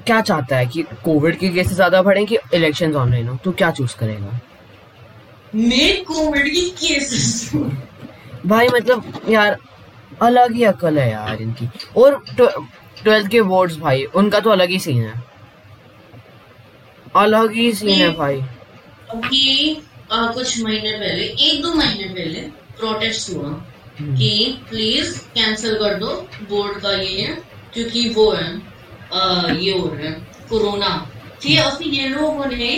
क्या 0.07 0.19
चाहता 0.21 0.57
है 0.57 0.65
कि 0.65 0.83
कोविड 1.05 1.37
के 1.39 1.49
केसेस 1.49 1.73
ज़्यादा 1.73 2.01
बढ़े 2.01 2.25
कि 2.25 2.37
इलेक्शंस 2.53 2.95
ऑनलाइन 2.95 3.27
हो? 3.27 3.37
तू 3.43 3.51
क्या 3.51 3.71
चूज़ 3.71 3.95
करेगा? 3.97 4.39
मैं 5.55 6.03
कोविड 6.03 6.45
की 6.45 6.69
केसेस 6.77 7.51
भाई 8.45 8.67
मतलब 8.67 9.21
यार 9.29 9.57
अलग 10.21 10.53
ही 10.55 10.63
अकल 10.63 10.99
है 10.99 11.09
यार 11.11 11.41
इनकी। 11.41 11.67
और 11.97 12.23
ट्वेल्थ 12.37 13.27
के 13.31 13.41
बोर्ड्स 13.41 13.77
भाई 13.77 14.03
उनका 14.15 14.39
तो 14.39 14.49
अलग 14.49 14.69
ही 14.69 14.79
सीन 14.79 15.03
है। 15.03 15.23
अलग 17.15 17.51
ही 17.53 17.71
सीन 17.73 18.01
है 18.01 18.09
भाई। 18.15 18.41
अभी 19.11 19.73
अ, 20.11 20.17
कुछ 20.33 20.61
महीने 20.63 20.91
पहले 20.91 21.23
एक 21.23 21.61
दो 21.61 21.73
महीने 21.73 22.13
पहले 22.13 22.39
प्रोटेस्ट 22.77 23.29
हुआ 23.29 23.49
कि 24.01 24.57
प्लीज़ 24.69 25.17
कैंसिल 25.35 25.75
कर 25.75 25.97
दो 25.99 26.15
बोर्ड 26.49 26.81
का 26.81 26.91
ये 26.93 27.25
क्योंकि 27.73 28.09
वो 28.09 28.31
है। 28.31 28.51
ये 29.11 29.71
हो 29.79 29.87
रहा 29.87 30.05
है 30.05 30.11
कोरोना। 30.49 30.89
ठीक 31.41 31.57
है 31.57 31.69
फिर 31.77 31.87
ये 31.87 32.07
लोगों 32.09 32.45
ने 32.47 32.71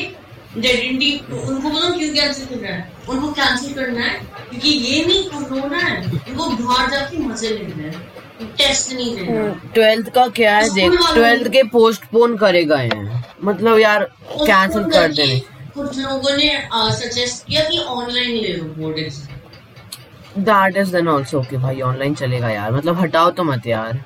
डेडेंटी 0.56 1.12
उनको 1.32 1.70
बोलो 1.70 1.92
क्यों 1.98 2.14
कैंसिल 2.14 2.46
कर 2.48 2.58
रहा 2.58 2.74
है। 2.74 2.92
उनको 3.10 3.32
कैंसिल 3.34 3.74
करना 3.74 4.02
है 4.02 4.16
क्योंकि 4.50 4.70
ये 4.70 5.06
नहीं 5.06 5.24
कोरोना 5.30 5.78
है 5.78 6.02
उनको 6.02 6.50
बाहर 6.50 6.90
जाके 6.92 7.18
मज़े 7.20 7.50
लेना 7.50 7.84
है। 7.84 8.20
टेस्ट 8.58 8.92
नहीं 8.94 9.16
देना। 9.16 9.48
ट्वेल्थ 9.74 10.10
का 10.14 10.28
क्या 10.38 10.56
है 10.58 10.70
देख 10.76 10.92
ट्वेल्थ 11.14 11.52
के 11.52 11.64
पोस्टपोन 11.72 12.36
करे 12.38 12.64
गए 12.66 12.88
हैं। 12.88 13.24
मतलब 13.44 13.80
यार 13.80 14.04
कैंसिल 14.32 14.84
कर 14.92 15.12
देने। 15.14 15.40
कुछ 15.76 15.98
लोगों 15.98 16.38
ने 16.38 16.50
सजेस्ट 16.96 17.46
किया 17.48 17.64
कि 17.64 17.78
ऑनलाइन 17.80 18.32
ले 18.32 18.54
लो 18.54 18.64
board 18.78 18.98
exam 19.00 20.44
that 20.44 20.78
is 20.78 20.92
then 20.92 21.08
also 21.08 21.40
okay 21.40 21.58
भाई 21.58 21.82
ऑनलाइन 21.82 22.16
चलेगा 22.16 22.50
यार। 22.50 22.72
मतलब 22.72 23.00
हटाओ 23.00 23.32
तो 23.32 23.44
मत 23.44 23.68
यार। 23.68 24.04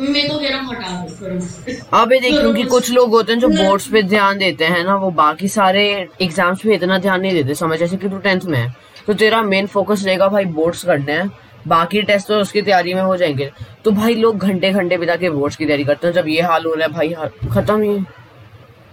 मैं 0.00 0.28
तो 0.28 0.38
कह 0.38 0.48
रहा 0.48 0.60
हूँ 0.60 0.74
हटा 0.74 2.00
अबे 2.00 2.18
देख 2.20 2.32
क्योंकि 2.32 2.62
कुछ 2.64 2.90
लोग 2.90 3.10
होते 3.10 3.32
हैं 3.32 3.38
जो 3.40 3.48
बोर्ड्स 3.48 3.86
पे 3.88 4.02
ध्यान 4.02 4.38
देते 4.38 4.64
हैं 4.64 4.82
ना 4.84 4.94
वो 4.96 5.10
बाकी 5.12 5.48
सारे 5.48 5.84
एग्ज़ाम्स 6.22 6.62
पे 6.62 6.74
इतना 6.74 6.98
ध्यान 6.98 7.20
नहीं 7.20 7.32
देते 7.32 7.54
समझ 7.54 7.78
जैसे 7.78 7.96
कि 7.96 8.08
तू 8.08 8.18
टेंथ 8.18 8.40
में 8.44 8.58
है। 8.58 8.74
तो 9.06 9.14
तेरा 9.14 9.42
मेन 9.42 9.66
फोकस 9.66 10.02
रहेगा 10.04 10.28
भाई 10.28 10.44
बोर्ड्स 10.54 10.84
करने 10.84 11.12
हैं। 11.12 11.30
बाकी 11.68 12.02
टेस्ट 12.02 12.28
तो 12.28 12.38
उसकी 12.40 12.62
तैयारी 12.62 12.94
में 12.94 13.00
हो 13.02 13.16
जाएँगे। 13.16 13.50
तो 13.84 13.90
भाई 13.90 14.14
लोग 14.14 14.38
घंटे 14.38 14.70
घंटे 14.72 14.96
बिता 14.98 15.16
के 15.16 15.30
बोर्ड्स 15.30 15.56
की 15.56 15.64
तैयारी 15.64 15.84
करते 15.84 16.06
हैं। 16.06 16.14
जब 16.14 16.28
ये 16.28 16.40
हाल 16.42 16.64
हो 16.64 16.74
रहा 16.74 16.86
है 16.86 16.92
भाई 16.92 17.14
खत्म 17.52 17.80
ही। 17.82 17.98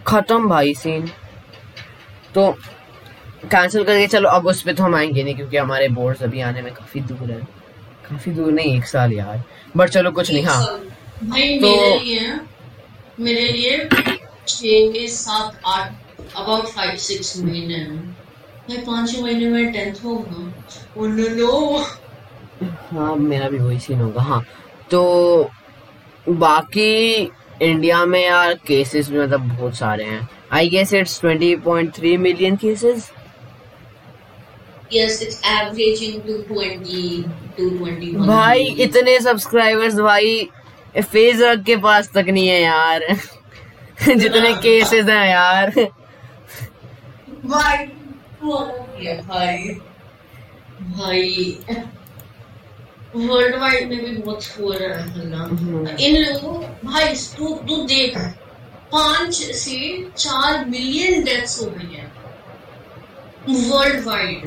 खत्म 0.08 0.50
भाई 0.50 0.74
सीन 0.74 1.10
तो 2.36 2.52
कैंसिल 3.44 3.84
करके 3.84 4.08
चलो 4.08 4.30
अब 4.30 4.48
उस 4.48 4.62
पे 4.62 4.74
तो 4.74 4.84
हम 4.84 4.96
आएँगे 4.96 5.24
नहीं 5.24 5.36
क्योंकि 5.36 5.58
हमारे 5.58 5.88
बोर्ड्स 5.90 6.24
अभी 6.24 6.42
आने 6.42 6.62
में 6.62 6.74
काफ़ी 6.74 7.02
दूर 7.02 7.32
है। 7.32 7.40
काफ़ी 8.10 8.32
दूर 8.32 8.52
नहीं 8.52 8.78
एक 8.78 8.86
साल 8.86 9.14
यार। 9.14 9.44
बट 9.78 9.90
चलो 9.90 10.12
कुछ 10.12 10.32
नहीं 10.32 10.44
हाँ। 10.44 10.80
भाई 11.24 11.60
तो- 11.60 11.70
मेरे 11.70 12.00
लिए 12.00 12.40
मेरे 13.20 13.48
लिए 13.52 13.90
छह 14.48 15.06
सात 15.08 15.62
आठ 15.66 15.92
अबाउट 16.36 16.66
फाइव 16.66 16.96
सिक्स 16.96 17.38
महीने 17.38 17.74
हैं। 17.74 17.98
भाई 18.70 18.78
पाँच 18.78 19.12
छह 19.12 19.22
महीने 19.22 19.50
में 19.50 19.72
टेंथ 19.74 20.04
होगा। 20.06 20.54
no 21.38 21.84
हाँ 22.92 23.16
मेरा 23.16 23.50
भी 23.50 23.58
वही 23.58 23.80
सीन 23.80 24.00
होगा 24.00 24.22
हाँ। 24.22 24.44
तो 24.92 25.50
बाकी 26.30 27.32
इंडिया 27.62 28.06
में 28.06 28.26
यार 28.26 28.54
केसेस 28.54 29.10
भी 29.10 29.20
मतलब 29.20 29.42
बहुत 29.42 29.76
सारे 29.76 30.04
हैं। 30.04 30.30
I 30.54 30.70
guess 30.70 30.94
it's 30.94 31.20
twenty 31.22 31.56
point 31.56 31.96
three 31.96 32.18
million 32.18 32.56
cases 32.56 33.12
yes 34.94 35.14
it's 35.22 35.38
averaging 35.50 36.16
to 36.24 36.34
20 36.48 37.04
to 37.58 37.68
21 37.84 38.28
भाई 38.28 38.64
इतने 38.86 39.20
सब्सक्राइबर्स 39.20 39.96
भाई 39.96 40.50
फेसबुक 40.98 41.66
के 41.66 41.76
पास 41.78 42.10
तक 42.10 42.26
नहीं 42.30 42.48
है 42.48 42.62
यार। 42.62 43.06
जितने 44.16 44.54
केसेस 44.54 45.06
हैं 45.06 45.30
यार। 45.30 45.70
भाई 47.46 47.78
भाई। 49.14 49.58
भाई। 50.82 51.60
वर्ल्ड 53.16 53.56
वाइड 53.56 53.90
में 53.90 54.06
भी 54.06 54.18
बहुत 54.18 54.44
हो 54.44 54.74
रहा 54.74 55.00
है 55.00 55.30
ना? 55.30 55.38
हम्म। 55.38 55.88
इन 55.88 56.16
लोगों 56.16 56.62
भाई 56.62 57.16
तू 57.16 57.56
तू 57.56 57.76
देख। 57.76 58.18
पाँच 58.92 59.36
से 59.36 60.08
चार 60.18 60.66
मिलियन 60.66 61.24
डेथ्स 61.24 61.62
हो 61.62 61.66
गई 61.66 61.96
है। 61.96 62.12
वर्ल्ड 63.70 64.06
वाइड 64.06 64.46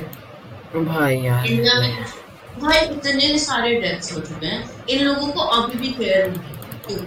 भाई 0.87 1.17
यार। 1.17 1.47
इंडिया 1.47 1.81
में 1.81 2.05
भाई 2.61 2.81
इतने 2.81 3.39
सारे 3.39 3.75
डेथ्स 3.81 4.13
हो 4.15 4.21
चुके 4.21 4.47
हैं। 4.47 4.87
इन 4.89 5.05
लोगों 5.05 5.27
को 5.29 5.41
अभी 5.41 5.79
भी 5.79 5.89
केयर 5.93 6.29
नहीं 6.29 6.39
क्यों? 6.87 6.99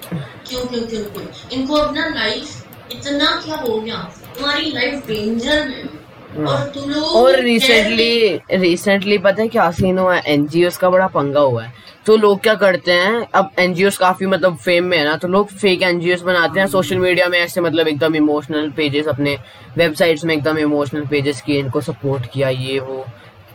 क्यों 0.48 0.66
क्यों 0.66 0.82
क्यों 0.82 1.04
क्यों? 1.04 1.26
इनको 1.52 1.76
अपना 1.76 2.08
लाइफ 2.08 2.92
इतना 2.92 3.32
क्या 3.46 3.56
हो 3.58 3.80
गया? 3.80 3.96
तुम्हारी 4.38 4.72
लाइफ 4.72 5.08
डेंजर 5.08 5.68
में। 5.68 6.46
और 6.46 6.64
तुम 6.74 6.90
लोग 6.90 7.04
और 7.16 7.40
रिसेंटली 7.40 8.40
रिसेंटली 8.52 9.18
पता 9.18 9.42
है 9.42 9.48
क्या 9.48 9.70
सीन 9.72 9.98
हुआ 9.98 10.16
है? 10.16 10.22
एनजीओ 10.28 10.70
का 10.82 10.90
बड़ा 10.90 11.08
पंगा 11.08 11.40
हुआ 11.40 11.64
है। 11.64 11.74
तो 12.06 12.16
लोग 12.18 12.42
क्या 12.42 12.54
करते 12.56 12.92
हैं? 12.92 13.28
अब 13.36 13.52
एनजीओ 13.60 13.90
काफ़ी 14.00 14.26
मतलब 14.26 14.58
फेम 14.58 14.84
में 14.86 14.98
है 14.98 15.04
ना 15.06 15.16
तो 15.18 15.28
लोग 15.28 15.50
फेक 15.52 15.82
एनजीओ 15.84 16.18
बनाते 16.26 16.60
हैं 16.60 16.68
सोशल 16.68 16.98
मीडिया 16.98 17.28
में 17.28 17.40
ऐसे 17.40 17.62
मतलब 17.62 17.88
एकदम 17.88 18.16
इमोशनल 18.16 18.70
पेजेस 18.78 19.08
अपने 19.08 19.38
वेबसाइट्स 19.78 20.26
में 20.26 20.36
एकदम 20.36 20.58
इमोशनल 20.58 21.06
पेजेस 21.08 21.42
किए 21.42 21.60
इनको 21.60 21.82
सपोर्ट 21.82 22.32
किया 22.34 22.50
ये 22.50 22.80
वो। 22.80 23.06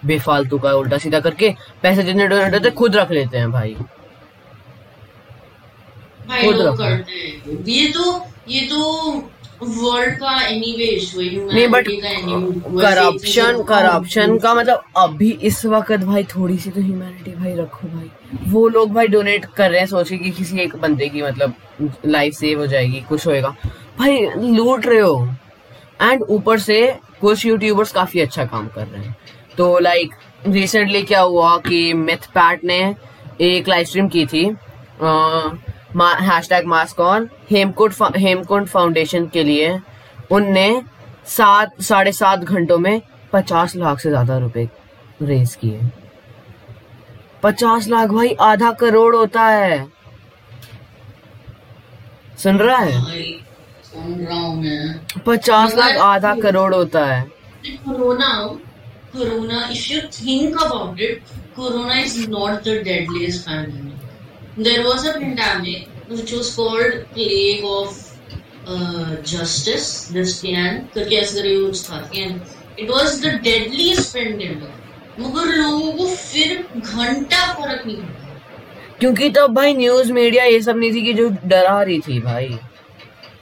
बेफालतू 0.06 0.58
का 0.58 0.72
उल्टा 0.74 0.98
सीधा 0.98 1.20
करके 1.20 1.54
पैसे 1.82 2.02
जितने 2.02 2.26
डोनेट 2.28 2.54
होते 2.54 2.70
खुद 2.72 2.96
रख 2.96 3.10
लेते 3.10 3.38
हैं 3.38 3.50
भाई। 3.52 3.76
खुद 6.32 6.60
रखो। 6.60 6.84
ये 7.70 7.86
तो 7.92 8.24
ये 8.48 8.60
तो 8.66 8.80
वर्ल्ड 9.62 10.14
का 10.18 10.40
एनीवे 10.42 10.84
इशू 10.84 11.20
है 11.20 11.54
नहीं 11.54 11.66
बट 11.68 11.88
करप्शन 12.80 13.62
करप्शन 13.62 14.38
का 14.38 14.54
मतलब 14.54 14.82
अभी 14.98 15.30
इस 15.42 15.64
वक्त 15.66 16.00
भाई 16.04 16.24
थोड़ी 16.26 16.56
सी 16.58 16.70
तो 16.70 16.80
ह्यूमैनिटी 16.80 17.30
भाई 17.32 17.54
रखो 17.56 17.88
भाई। 17.88 18.10
वो 18.48 18.68
लोग 18.68 18.92
भाई 18.92 19.06
डोनेट 19.08 19.44
कर 19.56 19.70
रहे 19.70 19.80
हैं 19.80 19.86
सोच 19.86 20.08
के 20.08 20.16
कि 20.18 20.30
किसी 20.30 20.58
एक 20.60 20.76
बंदे 20.76 21.08
की 21.08 21.22
मतलब 21.22 21.54
लाइफ 22.06 22.34
सेव 22.34 22.60
हो 22.60 22.66
जाएगी 22.66 23.00
कुछ 23.08 23.26
होएगा। 23.26 23.54
भाई 23.98 24.18
लूट 24.36 24.86
रहे 24.86 25.00
हो। 25.00 25.28
एंड 26.02 26.22
ऊपर 26.22 26.58
से 26.58 26.80
कुछ 27.20 27.44
यूट्यूबर्स 27.46 27.92
काफ़ी 27.92 28.20
अच्छा 28.20 28.44
काम 28.44 28.66
कर 28.68 28.86
रहे 28.86 29.04
हैं। 29.04 29.16
तो 29.56 29.78
लाइक 29.78 30.14
रिसेंटली 30.46 31.02
क्या 31.02 31.20
हुआ 31.20 31.56
कि 31.66 31.92
मिथ 31.94 32.26
पैट 32.34 32.64
ने 32.64 32.78
एक 33.40 33.68
लाइव 33.68 33.84
स्ट्रीम 33.84 34.08
की 34.08 34.24
थी 34.26 34.44
hashtag 36.48 36.66
mask 36.66 37.00
on 37.00 37.28
Hemkunt 37.50 38.16
Hemkunt 38.16 38.66
foundation 38.68 39.26
के 39.26 39.42
लिए। 39.44 39.78
उनने 40.30 40.82
सात 41.28 41.80
साढ़े 41.82 42.12
सात 42.12 42.38
घंटों 42.40 42.78
में 42.78 43.00
पचास 43.32 43.74
लाख 43.76 43.98
से 44.00 44.08
ज़्यादा 44.08 44.38
रुपए 44.38 44.68
रेज 45.22 45.54
किए। 45.54 45.80
पचास 47.42 47.88
लाख 47.88 48.08
भाई 48.08 48.34
आधा 48.40 48.70
करोड़ 48.72 49.14
होता 49.16 49.42
है। 49.42 49.86
सुन 52.38 52.58
रहा 52.58 52.78
है? 52.78 53.00
पचास 55.26 55.74
लाख 55.76 55.96
आधा 56.00 56.34
करोड़ 56.34 56.74
होता 56.74 57.04
है? 57.06 57.22
Corona, 59.12 59.68
if 59.70 59.90
you 59.90 60.02
think 60.08 60.54
about 60.54 61.00
it, 61.00 61.22
Corona 61.54 61.96
is 61.96 62.28
not 62.28 62.64
the 62.64 62.82
deadliest 62.82 63.46
pandemic. 63.46 63.94
There 64.56 64.84
was 64.84 65.06
a 65.06 65.12
pandemic 65.14 65.88
which 66.08 66.32
was 66.32 66.54
called 66.54 67.06
Plague 67.12 67.64
of 67.64 67.98
uh, 68.66 69.16
Justice, 69.16 70.08
this 70.08 70.40
can, 70.40 70.88
करके 70.94 71.16
ऐसे 71.16 71.42
करके 71.42 71.56
कुछ 71.66 71.82
था 71.88 72.10
and 72.14 72.40
it 72.78 72.90
was 72.90 73.20
the 73.20 73.38
deadliest 73.48 74.14
pandemic. 74.14 74.70
मगर 75.20 75.54
लोगों 75.54 75.92
को 75.92 76.06
फिर 76.16 76.66
घंटा 76.76 77.46
फ़र्क 77.54 77.86
नहीं 77.86 77.96
पड़ा 77.96 78.22
क्योंकि 79.00 79.28
तब 79.36 79.54
भाई 79.54 79.74
न्यूज़ 79.74 80.12
मीडिया 80.12 80.44
ये 80.44 80.60
सब 80.62 80.76
नहीं 80.76 80.92
थी 80.94 81.02
कि 81.04 81.12
जो 81.14 81.28
डरा 81.44 81.82
रही 81.82 81.98
थी 82.08 82.18
भाई 82.20 82.48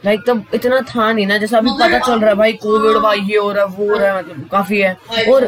लाइक 0.04 0.21
तब 0.26 0.45
इतना 0.54 0.80
था 0.88 1.12
नहीं 1.12 1.26
ना 1.26 1.37
जैसा 1.38 1.59
अभी 1.59 1.71
पता 1.80 1.99
चल 1.99 2.21
रहा 2.21 2.30
है 2.30 2.37
भाई 2.37 2.52
कोविड 2.62 2.97
भाई 3.02 3.21
ये 3.21 3.37
हो 3.37 3.50
रहा 3.52 3.64
है 3.64 3.71
वो 3.71 3.87
हो 3.87 3.99
रहा 3.99 4.09
है 4.09 4.19
मतलब 4.19 4.49
काफ़ी 4.52 4.80
है। 4.80 4.97
और 5.28 5.45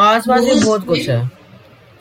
आस 0.00 0.26
पास 0.28 0.44
भी 0.44 0.54
बहुत 0.64 0.86
कुछ 0.86 1.08
है। 1.08 1.26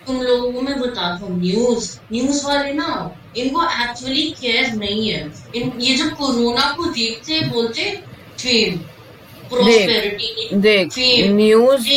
तुम 0.08 0.22
लोगों 0.22 0.52
को 0.52 0.62
मैं 0.62 0.80
बताता 0.80 1.26
हूँ 1.26 1.40
न्यूज़ 1.40 1.90
न्यूज़ 2.12 2.46
वाले 2.46 2.72
ना 2.74 3.16
इनको 3.38 3.64
एक्चुअली 3.64 4.30
केयर 4.40 4.72
नहीं 4.76 5.10
है। 5.10 5.20
इन 5.56 5.72
ये 5.80 5.96
जब 5.96 6.16
कोरोना 6.18 6.70
को 6.78 6.86
देखते 6.86 7.42
बोलते 7.50 7.92
फेम 8.38 8.78
प्रोस्पेरिटी 9.50 10.56
देख 10.58 10.94
न्यूज़ 11.32 11.88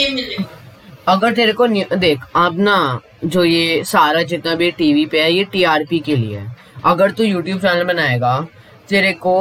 अगर 1.09 1.33
तेरे 1.35 1.53
को 1.53 1.67
देख 1.67 2.25
अब 2.37 2.59
ना 2.61 3.01
जो 3.25 3.45
ये 3.45 3.83
सारा 3.85 4.23
जितना 4.25 4.55
भी 4.55 4.71
टीवी 4.73 5.05
पे 5.07 5.21
है 5.23 5.33
ये 5.33 5.45
टीआरपी 5.53 5.99
के 6.01 6.17
लिए 6.17 6.39
है। 6.39 6.57
अगर 6.85 7.11
तू 7.11 7.25
यूट्यूब 7.25 7.61
चैनल 7.61 7.85
बनाएगा 7.85 8.41
तेरे 8.89 9.13
को 9.13 9.35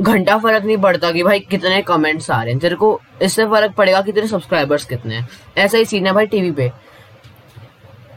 घंटा 0.00 0.36
फ़र्क 0.38 0.64
नहीं 0.64 0.76
पड़ता 0.76 1.10
कि 1.12 1.22
भाई 1.22 1.40
कितने 1.40 1.80
कमेंट्स 1.82 2.30
आ 2.30 2.42
रहे 2.42 2.52
हैं। 2.52 2.60
तेरे 2.60 2.76
को 2.76 3.00
इससे 3.22 3.44
फ़र्क 3.46 3.72
पड़ेगा 3.72 4.00
कि 4.02 4.12
तेरे 4.12 4.26
सब्सक्राइबर्स 4.26 4.84
कितने 4.84 5.14
हैं। 5.14 5.28
ऐसा 5.58 5.78
ही 5.78 5.84
सीन 5.84 6.06
है 6.06 6.12
भाई 6.12 6.26
टीवी 6.26 6.50
पे। 6.50 6.70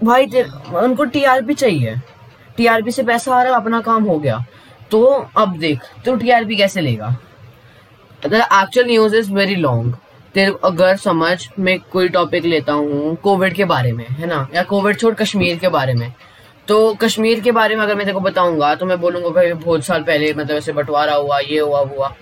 भाई 0.03 0.25
उनको 0.75 1.05
टीआरपी 1.05 1.53
चाहिए। 1.53 1.95
टीआरपी 2.57 2.91
से 2.91 3.03
पैसा 3.03 3.35
आ 3.35 3.41
रहा 3.43 3.53
है, 3.53 3.61
अपना 3.61 3.81
काम 3.81 4.03
हो 4.03 4.17
गया। 4.19 4.43
तो 4.91 5.05
अब 5.37 5.57
देख, 5.57 5.79
तू 6.05 6.15
टीआरपी 6.15 6.55
कैसे 6.55 6.81
लेगा? 6.81 7.15
Actual 8.25 8.87
news 8.87 9.15
is 9.15 9.31
very 9.33 9.55
long 9.55 9.97
तेरे 10.33 10.53
अगर 10.63 10.95
समझ 10.95 11.49
मैं 11.59 11.79
कोई 11.91 12.09
टॉपिक 12.09 12.45
लेता 12.45 12.73
हूँ 12.73 13.15
कोविड 13.15 13.53
के 13.53 13.65
बारे 13.65 13.91
में, 13.91 14.05
है 14.09 14.27
ना? 14.27 14.47
या 14.55 14.63
कोविड 14.63 14.97
छोड़ 14.97 15.13
कश्मीर 15.13 15.57
के 15.59 15.67
बारे 15.69 15.93
में 15.93 16.13
तो 16.67 16.93
कश्मीर 16.93 17.39
के 17.39 17.51
बारे 17.51 17.75
में 17.75 17.83
अगर 17.83 17.95
मैं 17.95 18.05
तेरे 18.05 18.13
को 18.13 18.19
बताऊँगा 18.19 18.73
तो 18.75 18.85
मैं 18.85 18.99
बोलूँगा 19.01 19.29
भाई 19.29 19.53
बहुत 19.53 19.83
साल 19.85 20.03
पहले 20.03 20.33
मतलब 20.33 20.57
ऐसे 20.57 20.73
बंटवारा 20.73 21.15
हुआ 21.15 21.39
ये 21.39 21.59
हुआ 21.59 21.79
हुआ। 21.79 22.13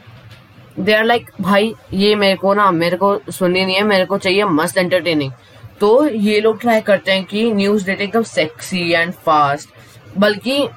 दे 0.79 0.93
आर 0.93 1.03
लाइक 1.05 1.29
भाई 1.41 1.73
ये 1.93 2.15
मेरे 2.15 2.35
को 2.35 2.53
ना 2.53 2.69
मेरे 2.71 2.97
को 2.97 3.17
सुननी 3.31 3.65
नहीं 3.65 3.75
है 3.75 3.83
मेरे 3.83 4.05
को 4.05 4.17
चाहिए 4.17 4.45
मस्त 4.45 4.77
एंटरटेनिंग 4.77 5.31
तो 5.79 6.07
ये 6.07 6.39
लोग 6.41 6.59
ट्राई 6.61 6.81
करते 6.81 7.11
हैं 7.11 7.23
कि 7.25 7.51
न्यूज़ 7.53 7.85
देते 7.85 8.03
एकदम 8.03 8.23
सेक्सी 8.23 8.91
एंड 8.91 9.13
फास्ट 9.25 9.69
बल्कि 10.17 10.67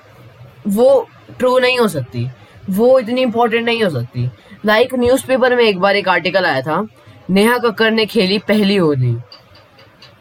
वो 0.66 1.08
ट्रू 1.38 1.58
नहीं 1.58 1.78
हो 1.78 1.88
सकती। 1.88 2.28
वो 2.70 2.98
इतनी 2.98 3.22
इंपॉर्टेंट 3.22 3.64
नहीं 3.64 3.82
हो 3.82 3.90
सकती। 3.90 4.30
लाइक 4.66 4.88
like, 4.88 5.00
न्यूज़पेपर 5.00 5.56
में 5.56 5.64
एक 5.64 5.78
बार 5.80 5.96
एक 5.96 6.08
आर्टिकल 6.08 6.46
आया 6.46 6.60
था 6.62 6.86
नेहा 7.30 7.58
कक्कर 7.58 7.90
ने 7.90 8.06
खेली 8.06 8.38
पहली 8.48 8.76
होली 8.76 9.14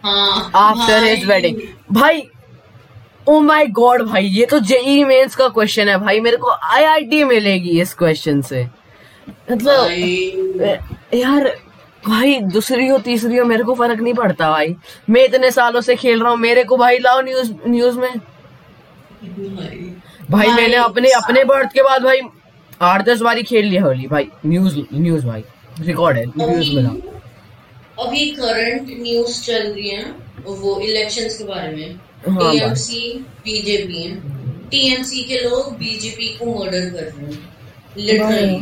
आफ्टर 0.05 1.03
हिज 1.03 1.25
वेडिंग 1.25 1.57
भाई 1.91 2.21
ओ 3.27 3.39
माय 3.39 3.65
गॉड 3.67 4.01
भाई 4.03 4.25
ये 4.25 4.45
तो 4.45 4.59
जेई 4.59 5.03
मेंस 5.03 5.35
का 5.35 5.47
क्वेश्चन 5.49 5.89
है 5.89 5.97
भाई 5.99 6.19
मेरे 6.19 6.37
को 6.37 6.49
आईआईटी 6.49 7.23
मिलेगी 7.23 7.79
इस 7.81 7.93
क्वेश्चन 7.93 8.41
से। 8.41 8.63
मतलब 9.51 9.91
यार 11.13 11.47
भाई 12.07 12.39
दूसरी 12.53 12.87
हो 12.87 12.97
तीसरी 12.99 13.37
हो 13.37 13.45
मेरे 13.45 13.63
को 13.63 13.73
फ़र्क 13.75 13.99
नहीं 13.99 14.13
पड़ता 14.13 14.49
भाई। 14.51 14.75
मैं 15.09 15.23
इतने 15.25 15.51
सालों 15.51 15.81
से 15.81 15.95
खेल 15.95 16.21
रहा 16.21 16.31
हूँ 16.31 16.39
मेरे 16.39 16.63
को 16.63 16.77
भाई 16.77 16.97
लाओ 16.99 17.21
न्यूज़ 17.21 17.51
न्यूज़ 17.67 17.99
में। 17.99 18.17
भाई 19.23 19.77
भाई 20.29 20.47
मैंने 20.49 20.75
अपने 20.75 21.11
अपने 21.11 21.43
बर्थ 21.43 21.73
के 21.73 21.83
बाद 21.83 22.03
भाई 22.03 22.19
आठ 22.81 23.05
दस 23.05 23.21
बारी 23.21 23.43
खेल 23.43 23.65
लिया 23.65 23.83
होली 23.83 24.07
भाई। 24.07 24.27
न्यूज़ 24.45 24.79
न्यूज़ 24.93 25.25
भाई। 25.27 25.43
रिकॉर्ड 25.79 26.17
है 26.17 26.25
न्यूज़ 26.27 26.75
में 26.75 26.83
लाओ 26.83 28.05
अभी 28.05 28.29
करंट 28.31 28.87
न्यूज़ 29.01 29.41
चल 29.43 29.71
रही 29.73 29.89
है। 29.89 30.03
वो 30.45 30.79
इलेक्शंस 30.79 31.38
के 31.38 31.43
बारे 31.43 31.75
में। 31.75 31.97
टीएमसी 32.27 33.13
बीजेपी 33.45 34.09
टीएमसी 34.71 35.23
के 35.23 35.38
लोग 35.39 35.73
बीजेपी 35.77 36.27
को 36.38 36.45
मर्डर 36.53 36.89
कर 36.89 37.03
रहे 37.03 37.25
हैं। 37.25 37.51
लिटरली 37.97 38.55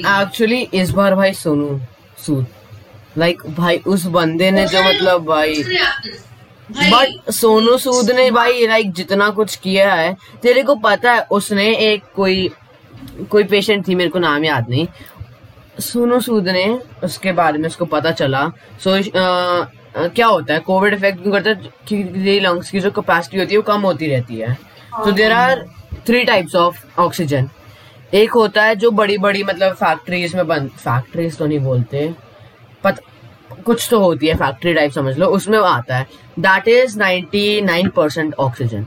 एक्चुअली 0.00 0.60
इस 0.74 0.90
बार 0.90 1.14
भाई 1.14 1.32
सोनू 1.34 1.80
सूद 2.26 2.46
लाइक 3.18 3.36
like, 3.36 3.56
भाई 3.56 3.76
उस 3.86 4.04
बंदे 4.06 4.50
ने 4.50 4.66
जो 4.66 4.82
मतलब 4.82 5.24
भाई 5.24 5.62
बट 6.70 7.30
सोनू 7.32 7.76
सूद 7.78 8.10
ने 8.10 8.30
भाई 8.30 8.66
लाइक 8.66 8.92
जितना 8.92 9.28
कुछ 9.30 9.56
किया 9.56 9.94
है 9.94 10.16
तेरे 10.42 10.62
को 10.62 10.74
पता 10.74 11.12
है 11.12 11.26
उसने 11.30 11.66
एक 11.92 12.04
कोई 12.16 12.48
कोई 13.30 13.44
पेशेंट 13.44 13.86
थी 13.88 13.94
मेरे 13.94 14.10
को 14.10 14.18
नाम 14.18 14.44
याद 14.44 14.68
नहीं। 14.70 14.86
सोनू 15.80 16.20
सूद 16.20 16.48
ने 16.48 16.66
उसके 17.04 17.32
बारे 17.32 17.58
में 17.58 17.68
उसको 17.68 17.84
पता 17.84 18.10
चला। 18.10 18.50
सो 18.84 18.96
क्या 19.96 20.26
होता 20.26 20.54
है 20.54 20.60
कोविड 20.60 20.94
इफ़ेक्ट 20.94 21.22
क्यों 21.22 21.32
करता 21.32 21.50
है? 21.50 21.56
कि 21.88 22.38
लंग्स 22.40 22.70
की 22.70 22.80
जो 22.80 22.90
कैपेसिटी 22.90 23.38
होती 23.38 23.54
है 23.54 23.58
वो 23.58 23.62
कम 23.62 23.80
होती 23.80 24.06
रहती 24.06 24.36
है। 24.36 24.52
तो 24.94 25.12
there 25.12 25.32
are 25.32 25.64
three 26.06 26.24
types 26.24 26.54
of 26.54 26.84
oxygen 27.00 27.48
एक 28.14 28.30
होता 28.30 28.62
है 28.62 28.74
जो 28.76 28.90
बड़ी 28.90 29.16
बड़ी 29.18 29.42
मतलब 29.44 29.74
फैक्ट्रीज 29.74 30.34
में 30.34 30.46
बन 30.46 30.68
फैक्ट्रीज 30.68 31.38
तो 31.38 31.46
नहीं 31.46 31.58
बोलते। 31.58 32.14
पत 32.84 33.00
कुछ 33.66 33.88
तो 33.90 33.98
होती 34.00 34.26
है 34.26 34.34
फैक्ट्री 34.34 34.74
टाइप 34.74 34.92
समझ 34.92 35.16
लो 35.18 35.26
उसमें 35.26 35.58
आता 35.58 35.96
है। 35.96 36.06
दैट 36.38 36.68
इज़ 36.68 36.98
99% 36.98 37.90
परसेंट 37.90 38.34
ऑक्सीजन 38.34 38.84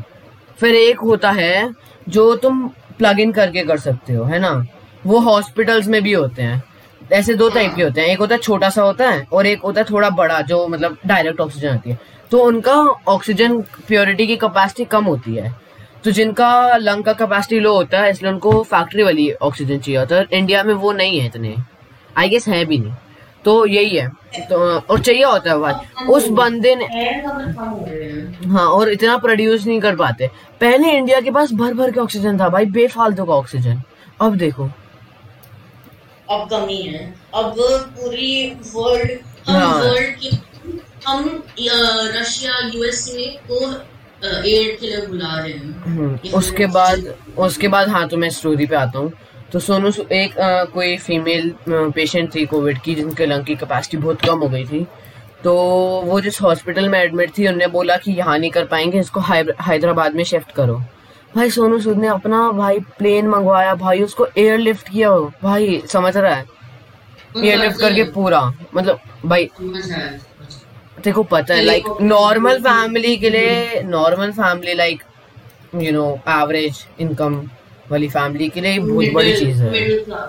फिर 0.60 0.76
एक 0.76 1.00
होता 1.00 1.32
है 1.32 1.70
जो 2.10 2.36
तुम 2.36 2.68
प्लग 2.98 3.20
इन 3.20 3.32
करके 3.32 3.64
कर 3.64 3.78
सकते 3.80 4.14
हो 4.14 4.24
है 4.24 4.40
ना? 4.40 4.66
वो 5.06 5.20
हॉस्पिटल्स 5.20 5.88
में 5.88 6.02
भी 6.04 6.14
होते 6.14 6.42
हैं। 6.42 6.64
ऐसे 7.12 7.34
दो 7.34 7.50
टाइप 7.50 7.74
के 7.76 7.84
होते 7.84 8.02
हैं। 8.02 8.08
एक 8.08 8.20
होता 8.20 8.36
है 8.36 8.42
छोटा 8.42 8.70
सा 8.70 8.82
होता 8.82 9.10
है 9.10 9.28
और 9.34 9.48
एक 9.48 9.62
होता 9.62 9.82
है 9.82 9.88
थोड़ा 9.92 10.10
बड़ा, 10.10 10.42
जो 10.42 10.68
मतलब 10.68 10.98
डायरेक्ट 11.06 11.40
ऑक्सीजन 11.40 11.70
आती 11.70 11.90
है। 11.90 12.00
तो 12.32 12.44
उनका 12.44 12.76
ऑक्सीजन 13.08 13.60
प्योरिटी 13.88 14.28
की 14.28 14.36
कैपेसिटी 14.38 14.86
कम 14.86 15.06
होती 15.06 15.36
है। 15.36 15.54
तो 16.04 16.12
जिनका 16.12 16.78
लंग 16.78 17.04
का 17.04 17.14
कैपेसिटी 17.14 17.60
लो 17.60 17.76
होता 17.76 18.02
है, 18.02 18.12
इसलिए 18.12 18.32
उनको 18.32 18.62
फैक्ट्री 18.64 19.04
वाली 19.04 19.32
ऑक्सीजन 19.32 19.80
चाहिए 19.80 20.00
होता 20.00 20.16
है। 20.16 20.26
इंडिया 20.32 20.64
में 20.64 20.74
वो 20.74 20.92
नहीं 20.92 21.20
है 21.20 21.26
इतने। 21.26 21.56
आई 22.18 22.30
गेस 22.30 22.48
है 22.48 22.64
भी 22.66 22.78
नहीं। 22.78 22.94
तो 23.46 23.66
यही 23.66 23.98
है। 23.98 24.08
तो 24.50 24.58
और 24.80 25.00
चाहिए 25.00 25.24
होता 25.24 25.52
है 25.52 25.58
भाई 25.60 26.06
उस 26.06 26.28
बंदे 26.30 26.76
ने 26.76 26.86
हाँ 28.48 28.68
और 28.68 28.90
इतना 28.90 29.18
प्रोड्यूस 29.18 29.66
नहीं 29.66 29.80
कर 29.80 29.96
पाते। 29.96 30.30
पहले 30.62 30.92
इंडिया 30.92 31.20
के 31.22 31.32
पास 31.32 31.54
भर 31.54 31.74
भर 31.74 31.92
के 31.92 32.00
ऑक्सीजन 32.00 32.40
था 32.40 32.50
भाई। 32.50 32.66
बेफालतू 32.68 33.26
का 33.26 33.34
ऑक्सीजन 33.34 33.82
अब 34.22 34.36
देखो। 34.36 34.70
अब 36.32 36.48
कमी 36.50 36.82
है। 36.82 37.06
अब 37.36 37.56
पूरी 37.60 38.50
वर्ल्ड 38.74 39.12
हम 39.48 39.56
हाँ। 39.56 39.82
वर्ल्ड 39.82 40.16
की 40.16 40.30
हम 41.08 41.44
रशिया 41.58 42.60
यूएसए 42.74 43.26
को 43.52 43.66
एड 44.28 44.80
के 44.80 44.88
लिए 44.88 45.06
बुला 45.08 45.38
रहे 45.38 45.52
हैं। 45.52 45.84
हम्म, 45.84 46.38
उसके 46.38 46.66
बाद 46.68 47.14
उसके 47.38 47.68
बाद 47.68 47.90
हाँ 47.90 48.08
तो 48.08 48.18
मैं 48.18 48.30
स्टोरी 48.30 48.66
पे 48.66 48.76
आता 48.76 49.00
हूँ। 49.00 49.12
तो 49.52 49.60
सोनू 49.60 49.92
एक 50.14 50.38
अ, 50.38 50.64
कोई 50.74 50.98
फीमेल 50.98 51.54
पेशेंट 51.70 52.34
थी 52.36 52.46
कोविड 52.46 52.82
की 52.82 52.96
जिनके 52.96 53.26
लंग 53.26 53.46
की 53.46 53.56
कैपेसिटी 53.56 53.98
बहुत 53.98 54.26
कम 54.26 54.40
हो 54.40 54.50
गई 54.50 54.66
थी। 54.66 54.86
तो 55.44 55.54
वो 56.06 56.20
जिस 56.22 56.42
हॉस्पिटल 56.42 56.90
में 56.90 57.00
एडमिट 57.00 57.38
थी 57.38 57.48
उन्होंने 57.48 57.68
बोला 57.74 57.98
कि 57.98 58.12
यहाँ 58.12 58.38
नहीं 58.40 58.52
कर 58.52 58.66
पाएँगे 58.66 59.00
इसको 59.00 59.20
हैदराबाद 59.30 60.16
में 60.16 60.24
शिफ्ट 60.24 60.52
करो। 60.52 60.82
भाई 61.36 61.50
सोनू 61.52 61.80
सूद 61.80 61.98
ने 61.98 62.08
अपना 62.08 62.50
भाई 62.52 62.80
प्लेन 62.98 63.28
मंगवाया। 63.28 63.74
भाई 63.76 64.02
उसको 64.02 64.28
एयरलिफ्ट 64.38 64.90
किया 64.90 65.10
हो 65.10 65.32
भाई 65.44 65.82
समझ 65.88 66.16
रहा 66.18 66.36
है? 66.36 66.46
एयरलिफ्ट 67.38 67.80
करके 67.82 68.04
पूरा। 68.12 68.42
मतलब 68.76 69.00
भाई 69.26 69.50
को 71.08 71.24
पता 71.24 71.54
है 71.54 71.62
लाइक 71.64 71.86
नॉर्मल 72.02 72.58
फैमिली 72.62 73.16
के 73.18 73.30
लिए 73.30 73.82
normal 73.84 74.32
family 74.32 74.74
like 74.74 75.04
you 75.76 75.92
know 75.92 76.08
average 76.30 76.86
income 77.00 77.36
वाली 77.92 78.10
फैमिली 78.10 78.50
के 78.50 78.62
लिए 78.62 78.80
बहुत 78.80 79.14
बड़ी 79.14 79.36
चीज़ 79.36 79.62
है। 79.64 79.70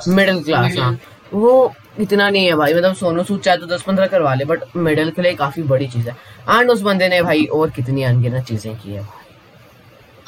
मिडिल 0.08 0.42
क्लास 0.42 0.76
हाँ। 0.78 0.98
वो 1.34 1.72
इतना 2.00 2.28
नहीं 2.30 2.46
है 2.46 2.54
भाई। 2.56 2.74
मतलब 2.74 2.94
सोनू 2.94 3.22
सूद 3.24 3.40
चाहे 3.40 3.58
तो 3.58 3.66
दस 3.66 3.82
पंद्रह 3.82 4.06
करवा 4.06 4.34
ले 4.34 4.44
बट 4.44 4.60
मिडिल 4.76 5.10
के 5.10 5.22
लिए 5.22 5.34
काफ़ी 5.34 5.62
बड़ी 5.62 5.86
चीज़ 5.88 6.08
है। 6.08 6.16
एंड 6.50 6.70
उस 6.70 6.82
बंदे 6.82 7.08
ने 7.08 7.20
भाई 7.22 7.44
और 7.44 7.70
कितनी 7.70 8.02
अनगिनत 8.02 8.44
चीज़ें 8.44 8.74
की 8.76 8.92
है। 8.92 9.06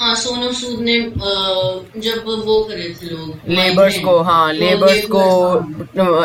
हाँ 0.02 0.14
सोनू 0.16 0.50
सूद 0.52 0.80
ने 0.82 0.94
जब 2.00 2.24
वो 2.46 2.62
करे 2.68 2.88
थे 3.02 3.06
लोग। 3.06 3.48
लेबर्स 3.48 3.98
को 4.04 4.16
हाँ 4.22 4.52
लेबर्स 4.52 5.04
को 5.12 5.20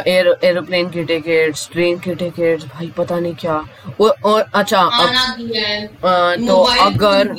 एयर 0.08 0.28
एरोप्लेन 0.44 0.90
के 0.90 1.04
टिकट्स 1.04 1.68
ट्रेन 1.72 2.00
के 2.06 2.16
टिकट्स 2.16 2.66
भाई 2.66 2.88
पता 2.98 3.20
नहीं 3.20 3.34
क्या। 3.42 3.62
और, 4.02 4.16
और 4.26 4.42
अच्छा 4.54 4.80
अब 4.80 6.46
तो 6.48 6.56
अगर। 6.88 7.36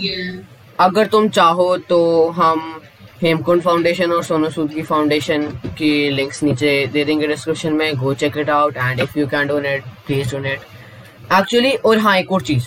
अगर 0.80 1.06
तुम 1.12 1.28
चाहो 1.28 1.76
तो 1.88 1.98
हम 2.36 2.80
हेमकुंड 3.22 3.62
फाउंडेशन 3.62 4.12
और 4.12 4.22
सोनू 4.24 4.50
सूद 4.50 4.72
की 4.74 4.82
फाउंडेशन 4.82 5.46
की 5.78 5.92
लिंक्स 6.10 6.42
नीचे 6.42 6.86
दे 6.92 7.04
देंगे 7.04 7.26
डिस्क्रिप्शन 7.26 7.72
में। 7.72 7.94
Go 7.98 8.14
check 8.14 8.38
it 8.38 8.50
out 8.50 8.76
and 8.76 9.00
if 9.00 9.18
you 9.18 9.26
can 9.26 9.46
donate 9.48 9.84
please 10.06 10.32
donate 10.32 10.60
actually 11.40 11.72
और 11.72 11.98
हाँ 11.98 12.18
एक 12.18 12.32
और 12.32 12.42
चीज़। 12.42 12.66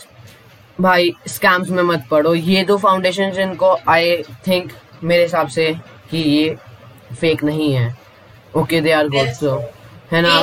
भाई 0.79 1.13
स्कैम्स 1.27 1.69
में 1.69 1.81
मत 1.84 2.03
पड़ो। 2.12 2.34
ये 2.36 2.63
दो 2.63 2.77
फाउंडेशन 2.77 3.31
जिनको 3.31 3.75
आई 3.89 4.15
थिंक 4.47 4.71
मेरे 5.03 5.23
हिसाब 5.23 5.47
से 5.49 5.73
कि 6.12 6.17
ये 6.17 6.55
फेक 7.12 7.43
नहीं 7.43 7.71
है। 7.73 7.95
Okay 8.57 8.81
they 8.81 8.91
are 8.91 9.07
good 9.10 9.31
so 9.34 9.55
है 10.12 10.21
ना 10.21 10.39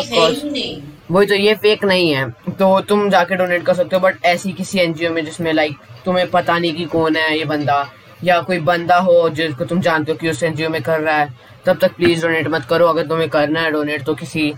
वही 1.11 1.27
तो 1.27 1.35
ये 1.35 1.55
फेक 1.55 1.85
नहीं 1.85 2.11
है। 2.11 2.29
तो 2.31 2.81
तुम 2.81 3.09
जाके 3.11 3.37
डोनेट 3.37 3.65
कर 3.67 3.75
सकते 3.75 3.97
हो 3.97 4.01
बट 4.03 4.25
ऐसी 4.27 4.53
किसी 4.53 4.79
एनजीओ 4.79 5.11
में 5.13 5.25
जिसमें 5.25 5.53
लाइक 5.53 5.77
तुम्हें 6.05 6.31
पता 6.31 6.59
नहीं 6.59 6.73
कि 6.75 6.85
कौन 6.87 7.17
है 7.17 7.39
ये 7.39 7.45
बंदा 7.45 7.85
या 8.25 8.41
कोई 8.43 8.59
बंदा 8.61 8.97
हो 8.99 9.29
जिसको 9.31 9.65
तुम 9.65 9.81
जानते 9.81 10.13
हो 10.13 10.19
कि 10.19 10.31
उस 10.31 10.43
एनजीओ 10.43 10.69
में 10.71 10.81
कर 10.83 11.01
रहा 11.01 11.17
है 11.17 11.35
तब 11.67 11.79
तक 11.79 11.95
प्लीज़ 11.97 12.23
डोनेट 12.23 12.49
मत 12.49 12.65
करो। 12.71 12.87
अगर 12.87 13.07
तुम्हें 13.07 13.29
करना 13.31 13.61
है 13.61 13.71
डोनेट 13.73 14.05
तो 14.05 14.15
किसी 14.15 14.53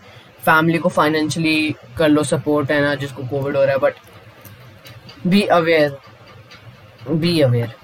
फैमिली 0.45 0.79
को 0.79 0.89
फाइनेंशियली 0.89 1.75
कर 1.99 2.09
लो 2.09 2.23
सपोर्ट 2.25 2.71
है 2.71 2.81
ना 2.81 2.95
जिसको 2.95 3.23
कोविड 3.23 3.57
हो 3.57 3.63
रहा 3.63 3.73
है। 3.73 3.79
But 3.79 3.95
be 5.27 5.43
aware 5.55 5.99
be 7.11 7.41
aware 7.41 7.75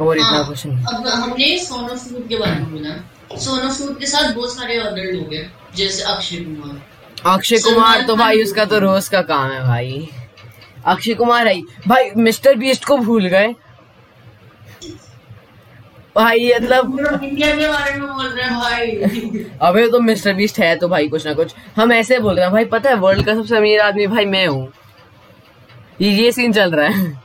और 0.00 0.18
हाँ, 0.18 0.28
इतना 0.28 0.42
कुछ 0.48 0.66
नहीं। 0.66 0.84
अब 0.84 1.06
हमने 1.06 1.56
सोनू 1.58 1.96
सूद 1.96 2.26
के 2.28 2.36
बारे 2.36 2.52
में 2.52 2.70
बोला। 2.72 3.38
सोनू 3.38 3.70
सूद 3.70 3.96
के 3.98 4.06
साथ 4.06 4.32
बहुत 4.34 4.54
सारे 4.54 4.78
अदर 4.78 5.12
लोग 5.12 5.34
हैं 5.34 5.52
जैसे 5.76 6.02
अक्षय 6.12 6.36
कुमार। 6.36 7.34
अक्षय 7.34 7.58
कुमार 7.58 8.02
तो 8.02 8.16
भाई 8.16 8.42
उसका 8.42 8.64
तो 8.64 8.78
रोज 8.78 9.08
का 9.08 9.22
काम 9.22 9.50
है 9.50 9.62
भाई। 9.64 10.08
अक्षय 10.86 11.14
कुमार 11.14 11.48
है। 11.48 11.60
भाई 11.88 12.10
मिस्टर 12.16 12.54
बीस्ट 12.56 12.84
को 12.84 12.96
भूल 12.98 13.26
गए। 13.26 13.54
भाई 16.16 16.52
मतलब 16.54 17.20
इंडिया 17.22 17.54
के 17.56 17.68
बारे 17.68 17.92
में 17.94 18.08
बोल 18.08 18.26
रहे 18.26 18.44
हैं 18.44 18.58
भाई। 18.58 19.44
अबे 19.62 19.86
तो 19.90 20.00
मिस्टर 20.00 20.34
बीस्ट 20.34 20.58
है 20.58 20.74
तो 20.76 20.88
भाई 20.88 21.08
कुछ 21.08 21.26
ना 21.26 21.34
कुछ। 21.34 21.54
हम 21.76 21.92
ऐसे 21.92 22.18
बोल 22.18 22.34
रहे 22.34 22.44
हैं 22.44 22.52
भाई 22.52 22.64
पता 22.72 22.90
है 22.90 22.96
वर्ल्ड 22.96 23.26
का 23.26 23.34
सबसे 23.34 23.56
अमीर 23.56 23.80
आदमी 23.80 24.06
भाई 24.06 24.24
मैं 24.26 24.46
हूँ। 24.46 24.68
ये 26.00 26.10
ये 26.12 26.30
सीन 26.32 26.52
चल 26.52 26.70
रहा 26.70 26.88
है। 26.88 27.20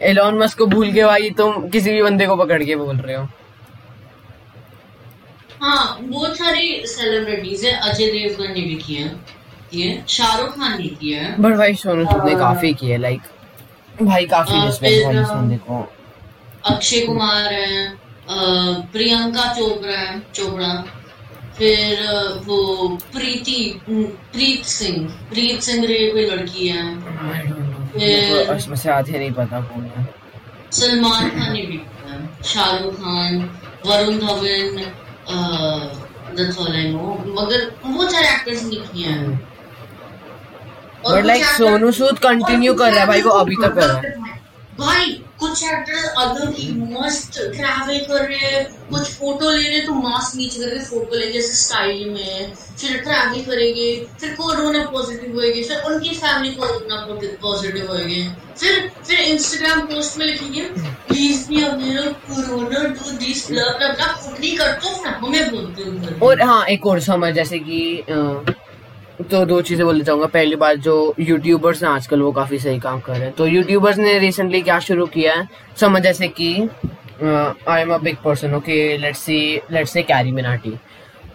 एलॉन 0.00 0.38
मस्क 0.38 0.58
को 0.58 0.66
भूल 0.66 0.92
के 0.92 1.04
भाई 1.04 1.30
तुम 1.30 1.68
किसी 1.70 1.92
भी 1.92 2.02
बंदे 2.02 2.26
को 2.26 2.36
पकड़ 2.36 2.62
के 2.62 2.76
बोल 2.76 2.96
रहे 2.96 3.16
हो। 3.16 3.28
हाँ 5.62 5.98
बहुत 6.02 6.36
सारी 6.36 6.82
सेलिब्रिटीज 6.86 7.64
है 7.64 7.72
अजय 7.90 8.06
देवगन 8.08 8.52
ने 8.52 8.60
भी 8.60 8.74
किया 8.76 9.06
है। 9.06 9.14
ये 9.74 10.02
शाहरुख 10.08 10.56
खान 10.56 10.76
ने 10.78 10.88
किया 10.88 11.22
है। 11.22 11.34
बट 11.42 11.54
भाई 11.56 11.74
सोनू 11.74 12.04
सूद 12.04 12.24
ने 12.24 12.34
काफ़ी 12.38 12.72
किया 12.74 12.98
लाइक 12.98 13.22
भाई 14.02 14.26
काफ़ी 14.26 14.52
हाँ, 14.52 15.24
हाँ। 15.24 15.58
को। 15.58 15.80
अक्षय 16.64 17.00
कुमार 17.00 17.52
है 17.52 17.96
प्रियंका 18.92 19.52
चोपड़ा 19.52 19.96
है 19.96 20.20
चोपड़ा। 20.34 20.68
फिर 21.58 21.98
वो 22.46 22.86
प्रीति 23.12 23.80
प्रीत 23.90 24.64
सिंह 24.64 25.08
प्रीत 25.30 25.60
सिंह 25.62 25.86
रे 25.86 26.10
कोई 26.10 26.26
लड़की 26.30 26.68
है. 26.68 26.84
फिर- 27.92 28.48
मेरे 28.50 28.76
से 28.76 28.90
आधे 28.90 29.18
नहीं 29.18 29.30
पता 29.32 29.60
कौन 29.60 29.84
है। 29.96 30.08
सलमान 30.72 31.30
खान 31.30 31.52
भी 31.52 31.80
Shahrukh 32.44 32.94
Khan 32.94 33.38
Varun 33.86 34.18
Dhawan 34.18 34.76
that's 36.36 36.58
all 36.58 36.72
I 36.76 36.88
know 36.90 37.24
मगर 37.26 37.70
बहुत 37.84 38.12
सारे 38.12 38.28
एक्टर्स 38.28 38.64
ने 38.64 38.76
किए 38.76 39.06
हैं 39.06 39.40
और 41.04 41.16
but 41.20 41.24
like 41.26 41.44
Sonu 41.44 41.90
Sood 41.92 42.18
continue 42.18 42.74
कर 42.74 42.90
रहा 42.90 43.00
है 43.00 43.06
भाई 43.06 43.22
वो 43.22 43.30
अभी 43.30 43.56
तक 43.62 43.74
कर 43.74 43.86
रहा 43.86 43.96
है। 43.98 44.33
भाई, 44.78 45.10
कुछ 45.40 45.62
एक्टर 45.64 46.06
अगर 46.18 46.50
की 46.52 46.70
मस्त 46.92 47.38
ट्रैवल 47.56 47.98
कर 48.06 48.24
रहे 48.28 48.38
हैं, 48.38 48.64
कुछ 48.88 49.10
फ़ोटो 49.10 49.50
ले 49.50 49.62
रहे 49.62 49.76
हैं 49.76 49.86
तो 49.86 49.92
मास्क 49.94 50.36
नीचे 50.36 50.60
करके 50.60 50.78
फ़ोटो 50.84 51.18
लेंगे 51.18 51.32
जैसे 51.32 51.54
स्टाइल 51.56 52.08
में। 52.10 52.52
फिर 52.54 52.96
ट्रैवल 53.02 53.44
करेंगे, 53.44 53.86
फिर 54.20 54.32
कोरोना 54.34 54.84
पॉजिटिव 54.90 55.34
होएँगे, 55.34 55.62
फिर 55.62 55.82
उनकी 55.86 56.14
फैमिली 56.14 56.54
कोरोना 56.54 56.96
पॉजिटिव 57.42 57.86
होएँगे। 57.88 58.24
फिर 58.58 58.90
फिर 59.04 59.18
इंस्टाग्राम 59.20 59.80
पोस्ट 59.86 60.18
में 60.18 60.26
लिखेंगे 60.26 60.62
प्लीज़ 61.08 61.48
भी 61.48 61.56
मेरा 61.56 62.10
corona 62.26 62.82
do 62.84 63.10
this 63.18 63.50
blah 63.50 63.64
blah 63.78 63.92
blah 63.92 64.06
खुद 64.12 64.38
नहीं 64.38 64.56
करते 64.58 64.88
हमें 65.08 65.50
बोलते 65.50 65.82
हो 65.82 66.26
और 66.26 66.42
हाँ 66.42 66.64
एक 66.66 66.86
और 66.86 67.00
समझ, 67.00 67.32
जैसे 67.34 67.58
कि 67.58 68.04
तो 69.20 69.44
दो 69.46 69.60
चीज़ें 69.62 69.84
बोलना 69.86 70.04
चाहूँगा। 70.04 70.26
पहली 70.26 70.56
बात 70.56 70.76
जो 70.78 71.14
यूट्यूबर्स 71.20 71.82
हैं 71.82 71.90
आजकल, 71.90 72.20
वो 72.22 72.30
काफ़ी 72.32 72.58
सही 72.58 72.78
काम 72.80 73.00
कर 73.00 73.12
रहे 73.12 73.22
हैं। 73.22 73.32
तो 73.32 73.46
यूट्यूबर्स 73.46 73.98
ने 73.98 74.18
रिसेंटली 74.18 74.60
क्या 74.62 74.78
शुरू 74.80 75.06
किया 75.08 75.34
है? 75.34 75.48
समझ 75.80 76.02
जैसे 76.02 76.28
कि 76.30 76.50
I 77.22 77.80
am 77.80 77.92
a 77.94 77.98
big 77.98 78.16
person 78.24 78.54
okay 78.54 78.96
let's 78.98 79.18
see 79.20 79.38
let's 79.72 79.92
say 79.92 80.02
Carry 80.02 80.32
Minati 80.32 80.72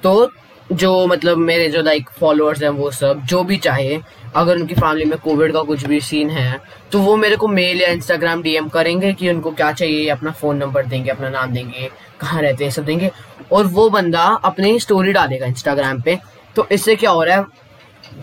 तो 0.04 0.32
जो 0.72 1.06
मतलब 1.08 1.38
मेरे 1.40 1.68
जो 1.70 1.82
लाइक 1.82 2.10
फॉलोअर्स 2.20 2.62
हैं 2.64 2.70
वो 2.70 2.90
सब, 2.92 3.22
जो 3.22 3.44
भी 3.44 3.58
चाहे, 3.58 4.00
अगर 4.36 4.56
उनकी 4.56 4.76
फैमिली 4.76 5.06
में 5.06 5.18
कोविड 5.20 5.54
का 5.54 5.62
कुछ 5.64 5.86
भी 5.86 6.00
सीन 6.02 6.30
है 6.30 6.60
तो 6.92 7.00
वो 7.00 7.16
मेरे 7.18 7.36
को 7.36 7.48
मेल 7.48 7.82
या 7.82 7.88
इंस्टाग्राम 7.90 8.42
डीएम 8.42 8.68
करेंगे 8.70 9.14
कि 9.14 9.30
उनको 9.30 9.52
क्या 9.52 9.72
चाहिए, 9.72 10.08
अपना 10.10 10.32
फ़ोन 10.32 10.58
नंबर 10.58 10.86
देंगे, 10.86 11.10
अपना 11.12 11.30
नाम 11.30 11.54
देंगे, 11.54 11.90
कहाँ 12.20 12.42
रहते 12.42 12.64
हैं 12.64 12.72
सब 12.72 12.86
देंगे। 12.86 13.12
और 13.52 13.66
वो 13.68 13.90
बंदा 13.90 14.26
अपनी 14.44 14.80
स्टोरी 14.80 15.12
डालेगा 15.14 15.46
इंस्टाग्राम 15.48 16.02
पे। 16.02 16.18
तो 16.56 16.68
इससे 16.72 16.96
क्या 16.96 17.10
हो 17.10 17.24
रहा 17.24 17.38
है 17.38 17.46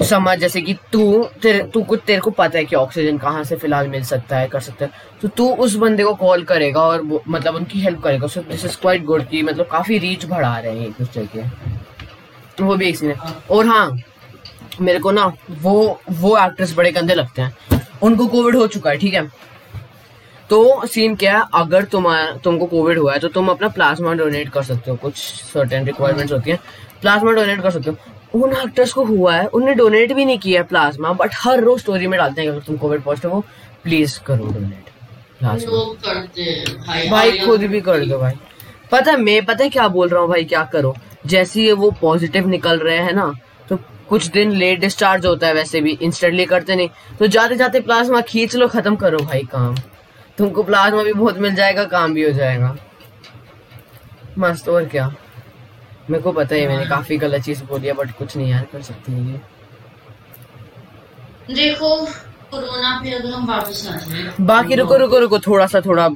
समझ, 0.05 0.39
जैसे 0.39 0.61
कि 0.61 0.75
तू, 0.93 1.29
तेरे, 1.43 1.63
तू 1.63 1.83
कुछ 1.83 2.01
तेरे 2.07 2.21
को 2.21 2.31
पता 2.31 2.59
है 2.59 2.65
कि 2.65 2.77
ऑक्सीजन 2.77 3.19
कहाँ 3.19 3.45
से 3.45 3.57
फ़िलहाल 3.57 3.89
मिल 3.89 4.03
सकता 4.05 4.39
है, 4.39 4.47
कर 4.47 4.61
सकता 4.61 4.85
है। 4.85 4.91
तो 5.23 5.29
तू 5.29 5.49
उस 5.55 5.75
बंदे 5.75 6.05
को 6.05 6.15
कॉल 6.15 6.43
करेगा 6.45 6.81
और 6.81 7.23
मतलब 7.29 7.55
उनकी 7.55 7.81
हेल्प 7.81 8.03
करेगा। 8.03 8.27
So 8.27 8.41
this 8.41 8.65
is 8.65 8.77
quite 8.77 9.05
good 9.05 9.29
कि 9.29 9.43
मतलब 9.43 9.67
काफ़ी 9.67 9.99
रीच 9.99 10.25
बढ़ा 10.25 10.59
रहे 10.59 10.79
हैं 10.79 10.87
एक 10.87 10.93
दूसरे 10.93 11.27
के। 11.27 12.65
वो 12.65 12.77
भी 12.77 12.89
एक 12.89 12.97
सीन 12.97 13.11
है। 13.11 13.17
और 13.51 13.67
हाँ 13.67 13.99
मेरे 14.81 14.99
को 14.99 15.11
ना 15.11 15.33
वो 15.51 16.01
वो 16.11 16.37
एक्ट्रेस 16.39 16.75
बड़े 16.77 16.93
गंदे 16.93 17.15
लगते 17.15 17.43
हैं। 17.43 17.57
उनको 18.03 18.27
कोविड 18.27 18.57
हो 18.57 18.67
चुका 18.67 18.91
है, 18.91 18.97
ठीक 18.97 19.15
है? 19.15 19.27
तो 20.51 20.87
सीन 20.87 21.15
क्या 21.17 21.39
है? 21.39 21.45
अगर 21.55 21.85
तुम्हारा 21.85 22.33
तुमको 22.45 22.67
कोविड 22.67 22.99
हुआ 22.99 23.13
है 23.13 23.19
तो 23.19 23.29
तुम 23.29 23.49
अपना 23.49 23.69
प्लाज्मा 23.69 24.13
डोनेट 24.15 24.49
कर 24.49 24.63
सकते 24.63 24.91
हो। 24.91 24.97
कुछ 24.97 25.17
सर्टेन 25.45 25.85
रिक्वायरमेंट्स 25.85 26.33
होती 26.33 26.51
है। 26.51 26.59
प्लाज्मा 27.01 27.33
डोनेट 27.33 27.63
कर 27.63 27.71
सकते 27.71 27.91
हो। 27.91 27.97
उन 28.37 28.53
एक्टर्स 28.55 28.93
को 28.93 29.05
हुआ 29.05 29.35
है। 29.35 29.47
उन्होंने 29.47 29.75
डोनेट 29.75 30.13
भी 30.13 30.25
नहीं 30.25 30.39
किया 30.39 30.61
है 30.61 30.67
प्लाज्मा 30.69 31.13
बट 31.15 31.35
हर 31.35 31.61
रोज 31.61 31.81
स्टोरी 31.81 32.07
में 32.07 32.19
डालते 32.19 32.43
हैं 32.43 32.49
अगर 32.49 32.61
तुम 32.61 32.77
कोविड 32.77 33.03
पॉजिटिव 33.03 33.33
हो 33.33 33.41
प्लीज़ 33.85 34.19
करो 34.27 34.47
डोनेट 34.47 34.91
प्लाज्मा 35.39 37.11
भाई 37.11 37.39
खुद 37.39 37.61
भी 37.63 37.81
कर 37.81 38.05
दो 38.07 38.19
भाई। 38.19 38.35
पता 38.93 39.11
है 39.11 39.17
मैं 39.19 39.45
पता 39.45 39.65
है 39.65 39.71
क्या 39.71 39.89
बोल 39.89 40.09
रहा 40.09 40.21
हूँ 40.21 40.29
भाई 40.29 40.45
क्या 40.45 40.63
करो? 40.73 40.95
जैसे 41.27 41.61
ही 41.61 41.73
वो 41.73 41.91
पॉजिटिव 42.01 42.47
निकल 42.49 42.79
रहे 42.79 42.97
हैं 42.99 43.13
ना 43.13 43.33
तो 43.69 43.79
कुछ 44.09 44.27
दिन 44.29 44.51
लेट 44.53 44.81
डिस्चार्ज 44.81 45.27
होता 45.27 45.47
है 45.47 45.55
वैसे 45.55 45.81
भी 45.81 45.93
इंस्टेंटली 45.93 46.45
करते 46.47 46.77
नहीं। 46.77 46.89
तो 47.19 47.27
जाते 47.27 47.57
जाते 47.57 47.81
प्लाज्मा 47.81 48.21
खींच 48.23 48.57
लो 48.57 48.69
खत्म 48.69 48.97
करो 48.97 49.19
भाई 49.21 49.43
काम। 49.53 49.75
तुमको 50.39 50.63
प्लाज्मा 50.63 51.03
भी 51.03 51.13
बहुत 51.13 51.39
मिल 51.39 51.55
जाएगा 51.55 51.85
काम 51.87 52.15
भी 52.15 52.25
हो 52.25 52.31
जाएगा। 52.33 52.77
मस्त 54.39 54.69
और 54.69 54.85
क्या? 54.87 55.15
मेरे 56.11 56.23
को 56.23 56.33
पता 56.33 56.55
है 56.55 56.67
मैंने 56.69 56.87
काफ़ी 56.89 57.17
गलत 57.19 57.43
चीज़ 57.45 57.63
बोली 57.65 57.87
है 57.87 57.93
बट 57.93 58.11
कुछ 58.19 58.37
नहीं 58.37 58.51
यार 58.51 58.67
कर 58.73 58.83
सकते 58.83 59.13
हैं 59.13 59.33
ये। 59.33 59.41
देखो 61.55 61.89
कोरोना 62.51 62.91
पे 63.03 63.11
अगर 63.15 63.31
हम 63.31 63.47
वापस 63.47 63.87
आ 63.89 63.97
जाए 63.97 64.33
बाकी 64.47 64.75
रुको 64.75 64.97
रुको 64.97 65.19
रुको 65.19 65.39
थोड़ा 65.47 65.67
सा 65.67 65.81
थोड़ा 65.81 66.09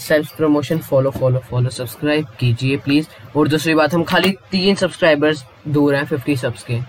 self 0.00 0.36
promotion 0.36 0.78
follow 0.88 1.10
follow 1.10 1.38
follow 1.50 1.70
subscribe 1.70 2.26
कीजिए 2.40 2.76
प्लीज़ 2.84 3.06
और 3.36 3.48
दूसरी 3.48 3.74
बात 3.74 3.94
हम 3.94 4.04
खाली 4.12 4.30
तीन 4.50 4.74
सब्सक्राइबर्स 4.82 5.44
दूर 5.68 5.94
हैं 5.94 6.04
फिफ्टी 6.06 6.36
सब्स 6.36 6.62
के। 6.70 6.80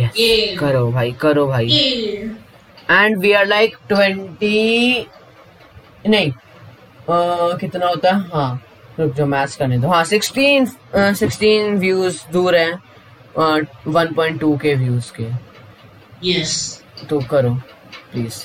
यस 0.00 0.58
करो 0.58 0.90
भाई 0.92 1.12
करो 1.20 1.46
भाई। 1.46 1.68
And 2.90 3.18
we 3.18 3.32
are 3.32 3.46
like 3.46 3.76
twenty 3.88 5.06
नहीं 6.08 6.32
कितना 7.10 7.86
होता? 7.86 8.10
है 8.10 8.28
हाँ। 8.34 8.60
रुक 8.98 9.12
जो 9.14 9.26
मैथ्स 9.26 9.56
करने 9.56 9.78
दो। 9.78 9.88
हाँ 9.88 10.04
सिक्सटीन 10.04 10.66
सिक्सटीन 10.96 11.78
व्यूज़ 11.78 12.20
दूर 12.32 12.56
हैं 12.56 12.72
one 13.86 14.12
point 14.16 14.40
two 14.40 14.56
K 14.58 14.74
views 14.74 15.12
के। 15.12 15.26
यस 16.30 16.82
तो 17.08 17.20
करो 17.30 17.50
प्लीज़ 18.12 18.44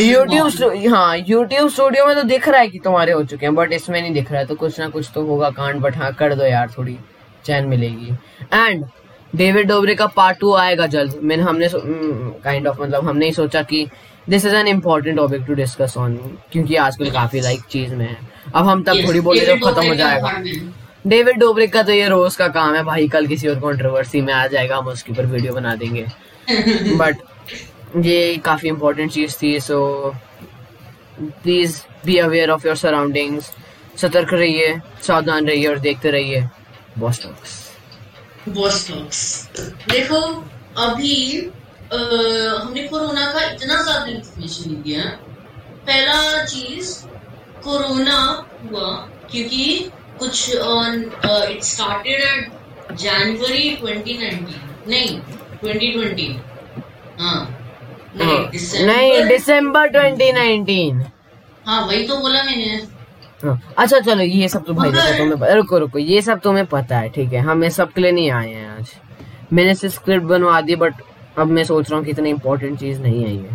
यूट्यूब 0.00 0.92
हाँ 0.94 1.16
यूट्यूब 1.18 1.68
स्टूडियो 1.70 2.06
में 2.06 2.14
तो 2.16 2.22
दिख 2.24 2.48
रहा 2.48 2.60
है 2.60 2.68
कि 2.68 2.78
तुम्हारे 2.84 3.12
हो 3.12 3.22
चुके 3.24 3.46
हैं 3.46 3.54
बट 3.54 3.72
इसमें 3.72 4.00
नहीं 4.00 4.12
दिख 4.14 4.30
रहा 4.32 4.40
है 4.40 4.46
तो 4.46 4.54
कुछ 4.54 4.80
ना 4.80 4.88
कुछ 4.88 5.10
तो 5.14 5.24
होगा 5.26 5.50
कांड 5.50 5.80
बट 5.80 5.96
हाँ 5.96 6.12
कर 6.14 6.34
दो 6.34 6.44
यार 6.44 6.70
थोड़ी 6.78 6.98
चैन 7.44 7.66
मिलेगी। 7.68 8.12
एंड 8.54 8.84
डेविड 9.32 9.68
डोबरे 9.68 9.94
का 9.94 10.06
पार्ट 10.16 10.38
टू 10.40 10.52
आएगा 10.54 10.86
जल्द। 10.86 11.14
मैंने 11.22 11.42
हमने 11.42 11.68
काइंड 11.72 12.66
ऑफ़ 12.66 12.80
मतलब 12.80 13.08
हमने 13.08 13.26
ही 13.26 13.32
सोचा 13.32 13.62
कि 13.62 13.86
this 14.28 14.44
is 14.46 14.54
an 14.54 14.68
important 14.68 15.16
topic 15.16 15.42
to 15.46 15.54
discuss 15.54 15.96
on 15.96 16.16
क्योंकि 16.52 16.76
आजकल 16.76 17.10
काफ़ी 17.10 17.40
लाइक 17.40 17.60
चीज़ 17.70 17.94
में 17.94 18.06
है। 18.06 18.16
अब 18.54 18.66
हम 18.66 18.82
तब 18.82 19.06
थोड़ी 19.06 19.20
बोले 19.20 19.46
David 19.46 19.64
खत्म 19.64 19.86
हो 19.86 19.94
जाएगा। 19.94 20.32
डेविड 21.06 21.36
डोबरिक 21.38 21.72
का 21.72 21.82
तो 21.82 21.92
ये 21.92 22.08
रोज 22.08 22.36
का 22.36 22.48
काम 22.48 22.74
है 22.74 22.82
भाई 22.84 23.08
कल 23.08 23.26
किसी 23.26 23.48
और 23.48 23.60
कंट्रोवर्सी 23.60 24.20
में 24.20 24.32
आ 24.34 24.46
जाएगा 24.46 24.76
हम 24.76 24.86
उसके 24.88 25.12
ऊपर 25.12 25.26
वीडियो 25.26 25.52
बना 25.52 25.74
देंगे। 25.74 26.06
बट 26.96 27.16
ये 27.96 28.36
काफ़ी 28.44 28.68
इम्पोर्टेंट 28.68 29.12
चीज़ 29.12 29.36
थी 29.42 29.58
so 29.60 29.78
please 31.20 31.80
be 32.06 32.16
aware 32.18 32.50
of 32.50 32.66
your 32.66 32.76
surroundings 32.76 33.50
सतर्क 33.96 34.32
रहिए 34.32 34.74
सावधान 35.02 35.46
रहिए 35.46 35.66
और 35.66 35.78
देखते 35.78 36.10
रहिए। 36.10 36.42
बॉस 36.98 37.22
टॉक्स 37.22 37.54
बॉस 38.48 38.88
टॉक्स 38.88 39.48
देखो 39.90 40.20
अभी 40.78 41.14
हमने 41.92 42.82
कोरोना 42.88 43.24
का 43.32 43.40
इतना 43.50 43.82
ज़्यादा 43.82 44.06
इंफॉर्मेशन 44.10 44.82
दिया। 44.82 45.02
पहला 45.86 46.44
चीज़ 46.44 46.94
कोरोना 47.64 48.18
हुआ 48.62 48.88
क्योंकि 49.30 49.90
कुछ 50.18 50.56
on 50.56 51.02
it 51.50 51.62
started 51.64 52.20
at 52.22 52.96
January 53.00 53.76
2019 53.82 54.88
नहीं 54.88 55.18
2020 55.64 56.36
हाँ 57.20 57.38
नहीं 58.16 58.38
दिसंबर 58.50 58.86
नहीं 58.86 59.24
दिसंबर 59.28 59.88
2019 59.96 61.02
हाँ 61.66 61.80
वही 61.86 62.06
तो 62.08 62.16
बोला 62.16 62.42
मैंने। 62.44 62.76
हाँ, 63.44 63.60
अच्छा 63.78 63.98
चलो 64.00 64.22
ये 64.22 64.48
सब 64.48 64.64
तो 64.66 64.74
भाई 64.74 64.90
तुम्हें 65.18 65.54
रुको 65.54 65.78
रुको 65.78 65.98
ये 65.98 66.20
सब 66.22 66.40
तुम्हें 66.40 66.66
पता 66.66 66.98
है 66.98 67.08
ठीक 67.14 67.32
है? 67.32 67.40
हम 67.40 67.64
इस 67.64 67.76
सब 67.76 67.92
के 67.92 68.00
लिए 68.00 68.12
नहीं 68.12 68.30
आए 68.30 68.52
हैं 68.52 68.68
आज। 68.76 68.92
मैंने 69.52 69.74
सिर्फ़ 69.74 69.94
स्क्रिप्ट 69.94 70.26
बनवा 70.26 70.60
दी 70.60 70.76
बट 70.76 70.94
अब 71.38 71.46
मैं 71.46 71.64
सोच 71.64 71.90
रहा 71.90 71.96
हूँ 71.96 72.04
कि 72.04 72.10
इतनी 72.10 72.30
इम्पोर्टेंट 72.30 72.80
चीज़ 72.80 73.00
नहीं 73.00 73.24
है। 73.24 73.34
ये 73.34 73.50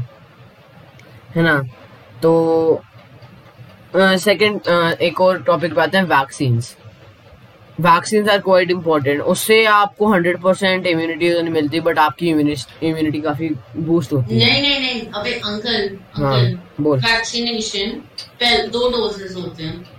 है 1.35 1.41
ना? 1.43 1.63
तो 2.21 2.81
सेकंड 3.97 4.61
एक 5.01 5.21
और 5.21 5.43
टॉपिक 5.43 5.73
पे 5.75 5.81
आते 5.81 5.97
हैं 5.97 6.05
vaccine 6.05 6.61
vaccine 7.79 8.29
are 8.29 8.39
quite 8.39 8.71
important 8.71 9.21
उससे 9.21 9.65
आपको 9.65 10.13
हंड्रेड 10.13 10.41
परसेंट 10.41 10.87
इम्यूनिटी 10.87 11.33
तो 11.33 11.41
नहीं 11.41 11.53
मिलती 11.53 11.79
बट 11.79 11.99
आपकी 11.99 12.29
इम्यूनिटी 12.29 13.21
काफ़ी 13.21 13.49
बूस्ट 13.77 14.13
होती 14.13 14.39
है। 14.39 14.49
नहीं 14.49 14.61
नहीं 14.61 14.79
नहीं 14.79 15.01
अबे 15.11 15.33
अंकल 15.33 15.97
हाँ, 16.13 16.39
अंकल 16.39 16.83
बोल। 16.83 16.99
वैक्सीनेशन 16.99 17.89
पहले 18.25 18.67
दो 18.67 18.89
डोजेस 18.89 19.35
होते 19.35 19.63
हैं। 19.63 19.89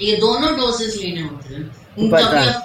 ये 0.00 0.16
दोनों 0.16 0.56
डोजेस 0.56 1.00
लेने 1.04 1.20
होते 1.20 1.54
हैं। 1.54 2.10
पता 2.10 2.26
तभी 2.26 2.36
है। 2.36 2.52
हैं। 2.52 2.62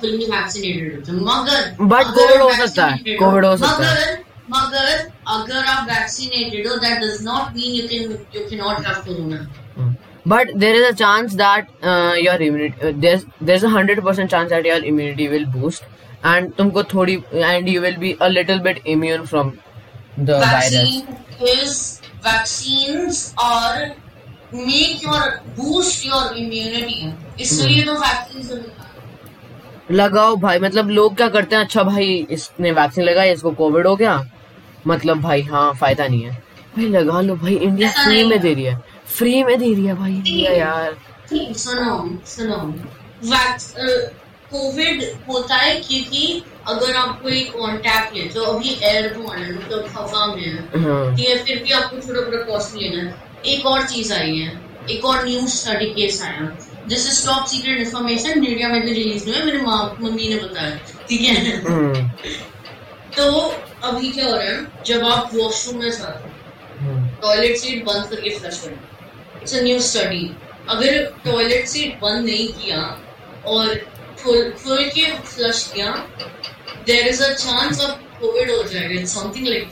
हो 2.40 2.68
सकता 2.68 2.86
है, 2.86 2.98
कोविड 2.98 3.46
हो 3.46 3.52
हो- 3.52 3.60
सकता 3.60 3.90
है। 3.90 4.19
मगर 4.50 5.08
अगर 5.36 5.66
आप 5.66 5.88
वैक्सीनेटेड 5.90 6.68
हो 6.68 6.76
that 6.86 7.00
does 7.04 7.24
not 7.26 7.56
mean 7.56 7.76
you 7.76 7.88
can 7.88 8.12
you 8.36 8.48
can 8.50 8.60
not 8.60 8.86
have 8.88 9.02
corona 9.08 9.48
But 10.26 10.50
there 10.56 10.76
is 10.76 10.84
a 10.86 10.96
chance 10.96 11.36
that 11.36 11.70
uh, 11.82 12.16
your 12.18 12.34
immunity 12.48 12.88
uh, 12.88 12.90
there's 12.96 13.24
there's 13.42 13.64
a 13.64 13.70
hundred 13.70 14.02
percent 14.04 14.30
chance 14.30 14.50
that 14.50 14.66
your 14.66 14.84
immunity 14.84 15.28
will 15.30 15.46
boost 15.46 15.86
and 16.24 16.52
तुमको 16.58 16.84
थोड़ी 16.94 17.16
and 17.52 17.70
you 17.70 17.82
will 17.82 17.98
be 17.98 18.12
a 18.22 18.30
little 18.30 18.60
bit 18.60 18.82
immune 18.86 19.26
from 19.26 19.54
the 20.20 20.38
Vaccine 20.40 21.06
virus. 21.06 21.40
vaccine 21.40 21.48
is 21.56 22.02
vaccines 22.24 23.34
are 23.38 23.96
make 24.52 25.02
your 25.04 25.42
boost 25.56 26.06
your 26.06 26.26
immunity 26.36 27.14
इसलिए 27.42 27.86
तो 27.86 27.94
vaccine 28.02 28.66
लगाओ 29.92 30.36
भाई 30.38 30.60
मतलब 30.60 30.90
लोग 30.90 31.16
क्या 31.18 31.28
करते 31.30 31.56
हैं 31.56 31.64
अच्छा 31.64 31.84
भाई 31.84 32.28
इसने 32.32 32.72
वैक्सीन 32.72 33.04
लगाई 33.04 33.32
इसको 33.32 33.52
कोविड 33.62 33.88
हो 33.88 33.96
गया 33.96 34.22
मतलब 34.90 35.22
भाई 35.22 35.42
हाँ 35.42 35.72
फ़ायदा 35.74 36.08
नहीं 36.08 36.22
है। 36.24 36.32
भाई 36.76 36.86
लगा 36.90 37.22
लो 37.22 37.36
भाई 37.36 37.56
इंडिया 37.56 37.90
फ्री 38.04 38.24
में 38.24 38.40
दे 38.40 38.54
रही 38.54 38.64
है। 38.64 38.76
फ्री 39.18 39.44
में 39.44 39.58
दे 39.60 39.74
रही 39.74 39.86
है 39.86 39.94
भाई 39.96 40.14
इंडिया 40.14 40.52
यार। 40.52 40.98
सुनो 41.34 41.96
सुनो। 42.26 42.58
कोविड 44.52 45.04
होता 45.30 45.56
है 45.56 45.74
क्योंकि 45.80 46.44
अगर 46.68 46.96
आप 46.96 47.22
कोई 47.24 47.42
कॉन्टैक्ट 47.58 48.16
ले 48.16 48.22
जो 48.36 48.44
अभी 48.44 48.70
एयरबोर्न 48.84 49.42
है 49.44 49.52
मतलब 49.56 49.86
हवा 49.98 50.26
में 50.28 50.42
है 50.44 50.84
हाँ। 50.84 51.16
ठीक 51.16 51.28
है 51.28 51.38
फिर 51.44 51.64
भी 51.64 51.72
आपको 51.72 52.00
छोटा 52.08 52.22
प्रिकॉशन 52.30 52.80
लेना 52.80 53.04
है। 53.04 53.16
एक 53.54 53.66
और 53.66 53.84
चीज़ 53.88 54.14
आई 54.14 54.38
है 54.38 54.60
एक 54.92 55.06
और 55.06 55.26
न्यूज़ 55.26 55.50
स्टडी 55.56 55.86
केस 55.94 56.22
आया। 56.24 56.50
This 56.88 57.08
is 57.08 57.26
top 57.28 57.46
secret 57.46 57.80
information 57.80 58.40
media 58.42 58.70
में 58.70 58.82
भी 58.82 58.94
रिलीज़ 58.94 59.28
हुआ 59.30 59.36
है 59.38 59.46
मेरे 59.46 59.60
मम्मी 59.62 60.30
ने 60.30 60.36
बताया 60.36 60.76
ठीक 61.10 61.22
है? 61.22 61.56
हम्म, 61.66 62.08
तो 63.18 63.32
अभी 63.84 64.10
क्या 64.12 64.26
हो 64.26 64.36
रहा 64.36 64.46
है? 64.46 64.66
जब 64.86 65.04
आप 65.06 65.30
वॉशरूम 65.34 65.80
में 65.80 65.90
जाते 65.92 66.28
हो 66.28 66.88
हम्म, 66.90 67.08
टॉयलेट 67.22 67.58
सीट 67.58 67.84
बंद 67.86 68.06
करके 68.10 68.30
फ्लश 68.40 68.60
करना 68.64 69.40
इट्स 69.42 69.56
अ 69.56 69.62
न्यू 69.64 69.80
स्टडी 69.88 70.30
अगर 70.70 71.04
टॉयलेट 71.26 71.66
सीट 71.68 72.00
बंद 72.02 72.26
नहीं 72.26 72.48
किया 72.54 72.82
और 73.48 73.76
खोल 74.24 74.50
खोल 74.64 74.84
के 74.96 75.12
फ्लश 75.34 75.64
किया 75.74 75.92
there 76.88 77.08
is 77.08 77.24
a 77.24 77.34
chance 77.34 77.82
of 77.86 77.98
Covid 78.22 78.52
हो 78.52 78.64
जाएगा. 78.64 79.04
समथिंग 79.06 79.48
लाइक 79.48 79.68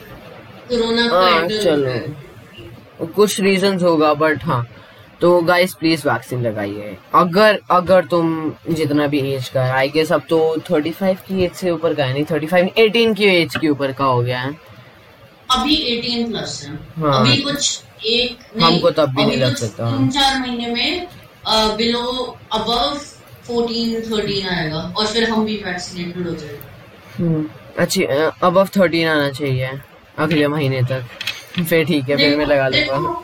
कोरोना 0.70 1.08
का 1.08 1.20
हाँ 1.20 1.48
चलो। 1.48 3.06
कुछ 3.16 3.40
रीजंस 3.40 3.84
होगा 3.84 4.14
बट 4.24 4.44
हाँ। 4.46 4.62
तो 5.22 5.40
गाइस 5.42 5.74
प्लीज़ 5.74 6.08
वैक्सीन 6.08 6.42
लगाइए। 6.42 6.96
अगर 7.16 7.60
अगर 7.72 8.06
तुम 8.06 8.52
जितना 8.70 9.08
भी 9.08 9.20
एज 9.34 9.48
का 9.50 9.64
है 9.64 9.72
आई 9.74 9.90
गेस 9.90 10.12
अब 10.12 10.24
तो 10.30 10.40
35 10.70 11.22
की 11.28 11.44
एज 11.46 11.52
से 11.54 11.72
ऊपर 11.72 11.94
का 11.94 12.06
है 12.06 12.14
नहीं 12.14 12.26
35 12.26 12.70
18 12.78 13.14
की 13.18 13.26
एज 13.28 13.56
के 13.56 13.70
ऊपर 13.70 13.92
का 13.92 14.06
हो 14.06 14.22
गया 14.22 14.40
है। 14.40 14.52
अभी 15.50 15.76
18 15.92 16.30
प्लस 16.32 16.64
है। 16.66 16.76
हाँ। 17.02 17.20
अभी 17.20 17.38
कुछ 17.38 17.82
एक 18.06 18.62
हमको 18.64 18.92
तब 18.92 19.10
भी 19.10 19.24
अभी 19.24 19.26
नहीं 19.26 19.38
लग 19.40 19.56
सकता। 19.56 19.92
तीन 19.92 20.10
चार 20.10 20.40
महीने 20.40 20.68
में 20.68 21.08
बिलो 21.78 22.02
अबव 22.54 22.98
14 23.48 24.02
13 24.10 24.50
आएगा 24.50 24.82
और 24.98 25.08
फिर 25.08 25.30
हम 25.30 25.46
भी 25.46 25.56
वैक्सीनेटेड 25.66 26.28
हो 26.28 26.34
जाएँगे। 26.34 27.24
हम्म, 27.24 27.48
अच्छी 27.80 28.04
अब 28.04 28.68
थर्टीन 28.78 29.08
आना 29.08 29.30
चाहिए 29.32 29.72
अगले 30.18 30.48
महीने 30.48 30.82
तक। 30.84 31.04
फिर 31.60 31.86
ठीक 31.86 32.10
है 32.10 32.18
फिर 32.18 32.38
मैं 32.38 32.46
लगा 32.46 32.68
लूँगा। 32.68 33.24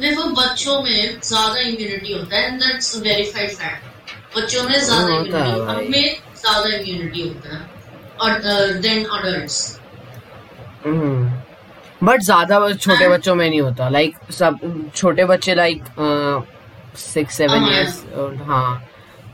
देखो 0.00 0.22
बच्चों 0.32 0.80
में 0.82 1.20
ज़्यादा 1.22 1.60
इम्यूनिटी 1.60 2.12
होता 2.12 2.36
है 2.36 2.46
एंड 2.46 2.60
दैट्स 2.60 2.96
वेरीफाइड 3.02 3.50
फैक्ट 3.50 4.36
बच्चों 4.36 4.62
में 4.62 4.78
ज़्यादा 4.80 5.02
हाँ, 5.02 5.10
है 5.10 5.16
इम्यूनिटी 5.16 5.60
भाई। 5.60 5.84
हमें 5.86 6.16
ज़्यादा 6.36 6.76
इम्यूनिटी 6.76 7.28
होता 7.28 7.56
है 7.56 7.60
और 8.20 8.40
देन 8.80 9.04
अडल्ट्स 9.04 9.78
बट। 12.04 12.20
ज़्यादा 12.20 12.72
छोटे 12.72 13.08
बच्चों 13.08 13.34
में 13.34 13.48
नहीं 13.48 13.60
होता 13.60 13.88
लाइक 13.88 14.16
सब 14.32 14.58
छोटे 14.96 15.24
बच्चे 15.24 15.54
लाइक 15.54 15.84
सिक्स 16.96 17.36
सेवन 17.36 17.58
हाँ। 17.58 17.72
इयर्स 17.72 18.04
हाँ 18.46 18.82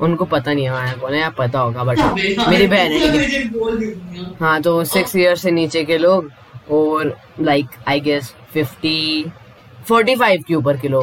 उनको 0.01 0.25
पता 0.25 0.53
नहीं 0.53 0.65
है 0.65 0.71
हमारे 0.71 0.99
को 0.99 1.09
ना 1.09 1.31
पता 1.31 1.59
होगा 1.59 1.85
बट 1.85 1.99
मेरी 2.49 2.67
बहन 2.67 2.93
है 2.93 3.09
है 3.09 4.35
हाँ 4.41 4.61
तो 4.63 4.83
सिक्स 4.85 5.17
ईयर 5.17 5.37
से 5.37 5.51
नीचे 5.51 5.85
के 5.85 5.99
लोग 5.99 6.31
और 6.71 7.17
like 7.41 7.67
I 7.89 8.01
guess 8.01 8.35
fifty 8.53 9.01
forty 9.91 10.15
five 10.17 10.43
के 10.49 10.55
ऊपर 10.55 10.77
किलो। 10.77 11.03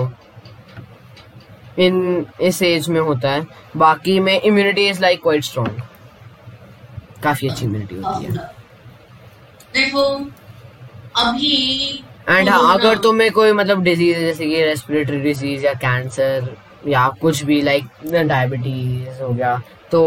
इन 1.80 2.26
इस 2.42 2.62
एज 2.64 2.90
में 2.90 3.00
होता 3.02 3.32
है। 3.32 3.46
बाकी 3.78 4.20
में 4.20 4.40
immunity 4.42 4.88
is 4.90 5.02
like 5.02 5.22
quite 5.24 5.44
strong 5.44 5.82
काफ़ी 7.24 7.48
अच्छी 7.50 7.66
इम्यूनिटी 7.66 7.96
होती 7.96 8.26
है। 8.26 8.32
देखो 9.74 10.04
अभी 11.18 12.04
एंड 12.30 12.50
हाँ 12.50 12.74
अगर 12.74 12.98
तुम्हें 12.98 13.32
कोई 13.32 13.52
मतलब 13.54 13.82
डिज़ीज़ 13.84 14.18
जैसे 14.20 14.46
कि 14.46 14.64
रेस्पिरेटरी 14.64 15.20
डिज़ीज़ 15.22 15.66
या 15.66 15.74
कैंसर 15.76 16.56
या 16.88 17.08
कुछ 17.22 17.44
भी 17.44 17.62
लाइक 17.62 17.86
डायबिटीज़ 18.28 19.22
हो 19.22 19.30
गया 19.30 19.58
तो 19.92 20.02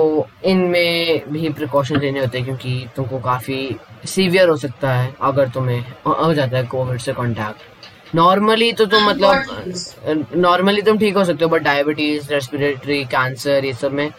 इनमें 0.45 1.31
भी 1.33 1.49
प्रिकॉशन 1.51 2.01
लेने 2.01 2.21
होते 2.21 2.39
हैं 2.39 2.47
क्योंकि 2.47 2.87
तुमको 2.97 3.19
काफ़ी 3.21 3.77
सीवियर 4.07 4.49
हो 4.49 4.57
सकता 4.57 4.93
है 4.93 5.15
अगर 5.23 5.49
तुम्हें 5.49 5.81
हो 6.07 6.33
जाता 6.35 6.57
है 6.57 6.67
कोविड 6.67 7.01
से 7.01 7.13
कांटेक्ट 7.13 7.70
नॉर्मली 8.15 8.73
तो 8.73 8.85
तुम 8.87 9.05
मतलब 9.09 10.27
नॉर्मली 10.37 10.83
तुम 10.83 10.99
ठीक 10.99 11.17
हो 11.17 11.25
सकते 11.25 11.45
हो 11.45 11.51
बट 11.51 11.63
डायबिटीज़ 11.63 12.31
रेस्पिरेटरी 12.33 13.05
कैंसर 13.13 13.65
ये 13.65 13.73
सब 13.75 13.93
में 13.93 14.11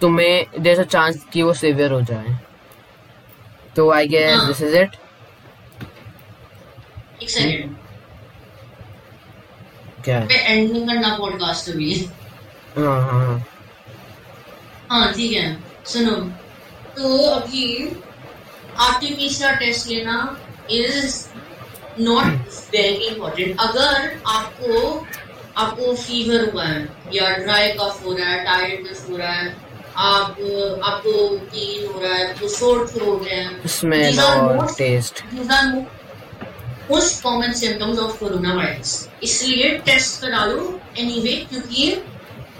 तुम्हें 0.00 0.62
देर 0.62 0.80
अ 0.80 0.82
चांस 0.84 1.24
कि 1.32 1.42
वो 1.42 1.52
सीवियर 1.54 1.92
हो 1.92 2.00
जाए। 2.10 2.38
तो 3.76 3.90
I 3.92 4.06
guess. 4.08 4.40
This 4.40 4.62
is 4.62 4.76
it 4.76 4.96
क्या 10.04 10.18
है? 10.18 10.26
पे 10.26 10.36
करना 10.86 11.16
पॉडकास्ट 11.18 11.68
अभी। 11.70 11.94
हाँ 12.76 13.00
हाँ 13.02 13.26
हाँ। 13.26 13.44
हाँ 14.90 15.12
ठीक 15.12 15.32
है। 15.32 15.56
सुनो 15.86 16.14
तो 16.96 17.18
अभी 17.28 17.64
आरटीपीसीआर 18.80 19.56
टेस्ट 19.56 19.88
लेना 19.88 20.14
इज़ 20.70 21.24
नॉट 22.00 22.48
वेरी 22.74 23.06
इंपॉर्टेंट 23.06 23.60
अगर 23.60 24.20
आपको 24.26 25.06
आपको 25.56 25.94
फीवर 25.94 26.50
हुआ 26.50 26.64
है 26.64 26.88
या 27.14 27.30
ड्राई 27.36 27.68
कफ 27.72 28.02
हो 28.04 28.12
रहा 28.12 28.28
है 28.28 28.44
टायर्डनेस 28.44 29.06
हो 29.10 29.16
रहा 29.16 29.32
है 29.32 29.56
आप 29.96 30.36
आपको 30.84 31.28
पेन 31.28 31.86
हो 31.86 32.00
रहा 32.00 32.14
है 32.14 32.28
आपको 32.28 32.48
शोर 32.48 32.86
थ्रोट 32.88 33.26
है 33.28 33.68
स्मेल 33.68 34.20
और 34.20 34.66
test 34.78 35.22
most 36.90 37.22
common 37.22 37.52
symptoms 37.52 37.98
of 37.98 38.18
corona 38.20 38.54
virus 38.54 38.92
इसलिए 39.22 39.70
टेस्ट 39.86 40.20
करा 40.20 40.44
लो 40.44 40.80
एनीवे 40.98 41.32
क्योंकि 41.50 41.90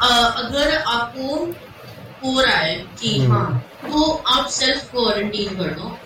अगर 0.01 0.77
आपको 0.77 1.37
हो 2.25 2.41
रहा 2.41 2.57
है 2.57 2.75
कि 3.01 3.19
हम्म। 3.19 3.33
हाँ 3.33 3.65
तो 3.83 4.11
आप 4.27 4.47
सेल्फ 4.51 4.91
क्वारंटीन 4.91 5.57
कर 5.57 5.71
दो। 5.71 5.97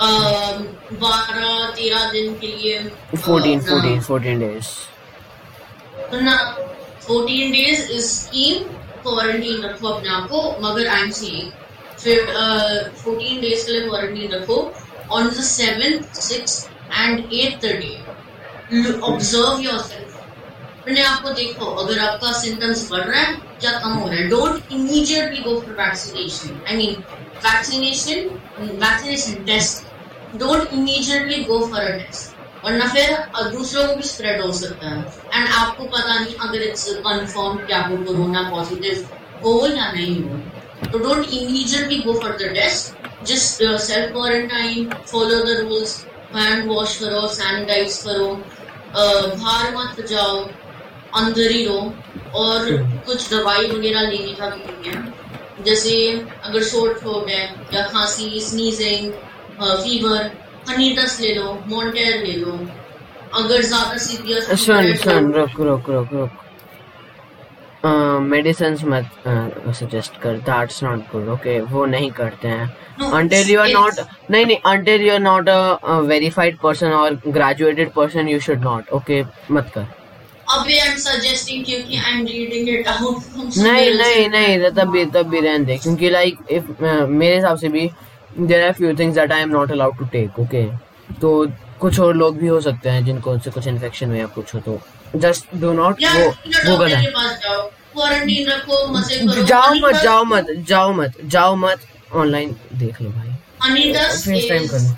बारह 0.00 1.70
तेरह 1.70 2.10
दिन 2.12 2.34
के 2.34 2.46
लिए 2.46 2.78
फोर्टीन 3.16 3.60
फोर्टीन 3.62 4.00
फोर्टीन 4.02 4.38
डेज़ 4.38 4.68
ना 6.22 6.36
fourteen 7.00 7.52
days 7.52 7.90
is 7.92 8.06
scheme 8.06 8.62
quarantine 9.02 9.62
रखो 9.62 9.88
अपने 9.88 10.08
आप 10.10 10.28
को 10.28 10.42
मगर 10.60 10.86
आई 10.88 11.02
एम 11.02 11.10
सेइंग 11.12 11.50
फिर 11.98 12.24
फोर्टीन 12.96 13.40
डेज़ 13.40 13.66
के 13.66 13.72
लिए 13.72 13.88
क्वारंटीन 13.88 14.32
रखो 14.32 14.58
on 15.10 15.28
the 15.28 15.42
seventh 15.44 16.20
six 16.20 16.66
and 16.92 17.32
eight 17.34 17.62
day 17.62 17.94
observe 19.02 19.60
yourself 19.80 20.14
अपने 20.80 21.02
आप 21.02 21.22
को 21.22 21.30
देखो 21.32 21.66
अगर 21.82 21.98
आपका 22.00 22.32
सिम्टम्स 22.38 22.88
बढ़ 22.90 23.00
रहा 23.00 23.20
है 23.20 23.32
या 23.64 23.70
कम 23.78 23.90
हो 23.90 24.08
रहा 24.08 24.16
है 24.16 24.28
don't 24.28 24.72
immediately 24.72 25.42
go 25.42 25.58
for 25.60 25.74
vaccination 25.76 26.60
I 26.68 26.76
mean 26.76 27.02
vaccination 27.44 28.18
vaccination 28.82 29.44
test 29.44 30.38
don't 30.38 30.72
immediately 30.72 31.42
go 31.44 31.58
for 31.66 31.80
a 31.80 31.96
test 31.98 32.64
वरना 32.64 32.86
फिर 32.92 33.16
दूसरों 33.52 33.86
को 33.86 33.94
भी 33.96 34.02
स्प्रेड 34.08 34.40
हो 34.40 34.52
सकता 34.58 34.88
है। 34.88 35.00
एंड 35.34 35.48
आपको 35.48 35.84
पता 35.86 36.18
नहीं 36.20 36.34
अगर 36.48 36.62
इट्स 36.62 36.88
कंफर्म 37.06 37.56
कि 37.66 37.72
आपको 37.72 37.96
कोरोना 38.04 38.42
पॉजिटिव 38.50 39.08
हो 39.44 39.52
या 39.66 39.90
नहीं 39.92 40.22
हो। 40.22 40.38
तो 40.92 40.98
don't 40.98 41.24
immediately 41.24 41.98
go 42.00 42.12
for 42.20 42.36
the 42.40 42.52
test 42.54 43.26
just 43.26 43.62
self 43.82 44.12
quarantine 44.12 44.90
follow 45.12 45.42
the 45.44 45.58
rules 45.60 46.04
hand 46.34 46.70
wash 46.70 46.96
करो 46.98 47.26
सैनिटाइज 47.34 47.96
करो 48.06 48.28
बाहर 48.96 49.76
मत 49.76 50.06
जाओ 50.10 50.38
अंदर 51.20 51.50
ही 51.50 51.64
रहो। 51.66 51.82
और 52.36 52.70
कुछ 53.06 53.28
दवाई 53.30 53.66
वगैरह 53.68 54.00
लेने 54.00 54.32
का 54.34 54.48
भी 54.48 54.62
नहीं 54.62 54.92
है। 54.92 55.12
जैसे 55.66 55.96
अगर 56.44 56.62
शोर्ट 56.70 57.28
है 57.28 57.42
या 57.74 57.82
खांसी 57.88 58.40
स्नीजिंग 58.48 59.12
फीवर 59.60 60.30
हनी 60.68 60.94
टस 60.96 61.18
ले 61.20 61.34
लो 61.34 61.52
मोन्टेर 61.68 62.22
ले 62.24 62.32
लो 62.32 62.58
अगर 63.42 63.62
ज़्यादा 63.62 63.96
सीरियस 64.06 64.64
सुन 64.64 64.94
सुन 65.04 65.32
रुक 65.32 65.60
रुक 65.60 65.90
रुक 65.90 66.12
रुक। 66.12 66.30
मेडिसिन 68.32 68.76
मत 68.88 69.10
सजेस्ट 69.78 70.20
कर 70.20 70.36
दैट्स 70.48 70.82
नॉट 70.84 71.00
गुड 71.12 71.28
ओके 71.28 71.60
वो 71.72 71.84
नहीं 71.86 72.10
करते 72.20 72.48
हैं। 72.48 72.72
You 72.98 73.06
are 73.12 73.66
it's- 73.66 73.74
not 73.74 73.98
नहीं 74.30 74.46
नहीं 74.46 74.58
you 75.04 75.12
are 75.12 75.22
not 75.24 75.48
a, 75.54 75.58
a 75.94 75.96
verified 76.10 76.58
person 76.64 76.92
or 76.92 77.10
graduated 77.36 77.92
person 77.98 78.28
you 78.32 78.40
should 78.46 78.62
not 78.68 78.92
okay 78.98 79.22
मत 79.50 79.70
कर। 79.74 79.86
अभी 80.54 80.78
आई 80.78 80.88
एम 80.88 80.96
सजेस्टिंग 80.98 81.64
क्योंकि 81.64 81.96
I 81.96 82.12
am 82.12 82.24
reading 82.26 82.68
it 82.68 82.88
out 82.88 83.36
नहीं 83.58 83.90
नहीं 83.94 84.28
नहीं 84.28 84.70
तब 84.70 84.90
भी 84.90 85.04
तब 85.14 85.28
भी 85.28 85.40
रहने 85.40 85.64
दे 85.64 85.76
क्योंकि 85.78 86.10
लाइक 86.10 86.38
इफ़ 86.50 86.82
मेरे 86.82 87.34
हिसाब 87.34 87.58
से 87.58 87.68
भी 87.68 87.90
there 88.40 88.64
are 88.66 88.72
few 88.72 88.94
things 88.98 89.14
that 89.16 89.32
I 89.32 89.40
am 89.40 89.50
not 89.50 89.72
allowed 89.72 89.98
to 89.98 90.04
take 90.12 90.38
okay 90.40 90.64
तो 91.20 91.30
कुछ 91.80 92.00
और 92.00 92.14
लोग 92.16 92.36
भी 92.38 92.46
हो 92.46 92.60
सकते 92.60 92.88
हैं 92.88 93.04
जिनको 93.04 93.30
उनसे 93.32 93.50
कुछ 93.50 93.66
इन्फेक्शन 93.66 94.10
हो 94.10 94.16
या 94.16 94.26
कुछ 94.34 94.54
हो 94.54 94.60
तो 94.60 94.78
जस्ट 95.16 95.54
डू 95.56 95.72
नॉट 95.72 96.04
वो 96.04 96.26
वो 96.70 96.78
के 96.78 96.88
जाओ 96.90 97.68
क्वारंटीन 97.94 98.48
रखो 98.48 98.86
मज़े 98.88 99.18
करो 99.18 99.42
जाओ 99.42 99.74
मत 99.74 100.02
जाओ 100.02 100.24
मत 100.24 100.46
जाओ 100.68 100.92
मत 100.92 101.12
जाओ 101.24 101.54
मत 101.56 101.80
ऑनलाइन 102.14 102.56
देख 102.74 103.00
लो 103.02 103.10
भाई। 103.10 103.30
Time 103.60 103.76
इज़ 103.76 104.70
करो। 104.70 104.96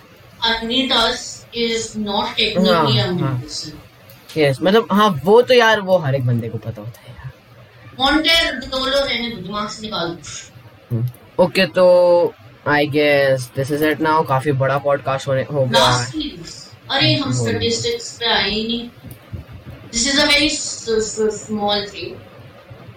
अनीटस 0.50 1.46
इज़ 1.54 1.92
नॉट 1.98 2.36
टेक्निकली 2.36 2.72
हाँ, 2.72 3.08
अ 3.08 3.20
हाँ। 3.20 3.32
मेडिसिन 3.32 3.72
यस 4.38 4.58
मतलब 4.62 4.88
हाँ 4.92 5.08
वो 5.24 5.40
तो 5.42 5.54
यार 5.54 5.80
वो 5.80 5.98
हर 5.98 6.14
एक 6.14 6.26
बंदे 6.26 6.48
को 6.48 6.58
पता 6.58 6.82
होता 6.82 7.00
है 7.00 7.14
यार। 7.14 7.30
हम्म, 10.92 11.08
ओके 11.38 11.66
तो 11.78 11.86
I 12.68 12.86
guess 12.86 13.50
this 13.56 13.70
is 13.72 13.84
it 13.84 14.00
now 14.00 14.22
काफ़ी 14.26 14.52
बड़ा 14.62 14.78
पॉडकास्ट 14.86 15.28
होने 15.28 15.42
हो 15.42 15.64
गया 15.66 15.80
अरे 16.90 17.14
हम। 17.14 17.32
स्टैटिस्टिक्स 17.32 18.10
पे 18.18 18.26
आए 18.26 18.50
ही 18.50 18.66
नहीं। 18.66 18.88
This 19.92 20.06
is 20.08 20.20
a 20.20 20.24
very 20.24 20.48
small 20.50 21.86
thing 21.94 22.14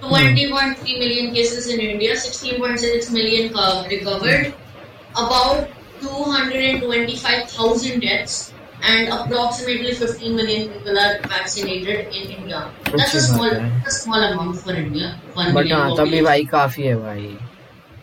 20.3 0.02 0.94
million 1.00 1.26
cases 1.36 1.66
in 1.68 1.80
India, 1.86 2.14
16.6 2.16 3.08
million 3.16 3.50
co- 3.56 3.86
recovered, 3.90 4.54
about 5.16 5.74
225,000 6.04 8.00
deaths, 8.00 8.38
and 8.82 9.10
approximately 9.10 9.94
15 9.94 10.36
million 10.36 10.70
people 10.70 10.98
are 10.98 11.20
vaccinated 11.28 12.08
in 12.08 12.32
India. 12.32 12.72
That's 12.86 13.14
a 13.14 13.22
small, 13.22 13.52
a 13.52 13.92
small 13.92 14.24
amount 14.24 14.58
for 14.58 14.74
India. 14.74 15.16
Million 15.36 15.72
हाँ 15.72 15.96
तभी. 15.98 16.22
भाई 16.22 16.46
काफ़ी 16.52 16.84
है 16.84 16.96
भाई 16.96 17.38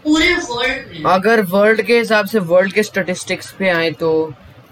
पूरे 0.04 0.34
world 0.34 1.04
में 1.04 1.12
अगर 1.12 1.40
world 1.52 1.82
के 1.82 1.98
हिसाब 1.98 2.26
से 2.26 2.38
वर्ल्ड 2.50 2.72
के 2.72 2.82
स्टेटिस्टिक्स 2.82 3.52
पे 3.58 3.68
आए 3.70 3.90
तो 4.00 4.10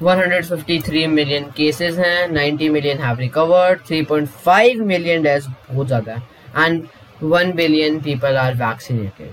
153 0.02 1.06
मिलियन 1.08 1.44
केसेस 1.56 1.96
हैं 1.98 2.28
90 2.28 2.68
million 2.70 2.98
have 2.98 3.18
recovered 3.20 3.80
3.5 3.90 4.80
million 4.86 5.22
deaths 5.22 5.46
बहुत 5.70 5.86
ज़्यादा 5.86 6.14
है 6.14 6.66
and 6.66 6.86
1 7.32 7.54
billion 7.56 7.98
people 8.00 8.36
are 8.36 8.54
vaccinated 8.54 9.32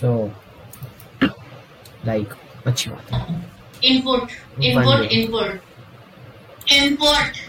so 0.00 0.14
like 2.06 2.34
अच्छी 2.66 2.90
बात 2.90 3.12
है 3.12 3.51
input, 3.82 4.30
input, 4.60 5.10
input, 5.12 5.60
input. 6.70 7.42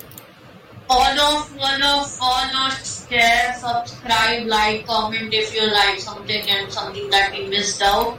Follow, 0.88 1.42
follow, 1.44 2.04
follow, 2.04 2.70
share, 3.10 3.56
subscribe, 3.58 4.46
like, 4.48 4.86
comment 4.86 5.34
if 5.34 5.56
you 5.56 5.66
like 5.72 6.00
something 6.00 6.50
and 6.50 6.72
something 6.72 7.10
that 7.10 7.32
we 7.32 7.48
missed 7.48 7.82
out. 7.82 8.18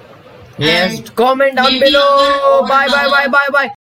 yes 0.59 0.98
And 0.98 1.14
comment 1.16 1.57
down 1.57 1.79
below 1.81 2.62
bye 2.68 2.87
bye 2.88 3.09
bye 3.11 3.29
bye 3.29 3.48
bye 3.53 3.84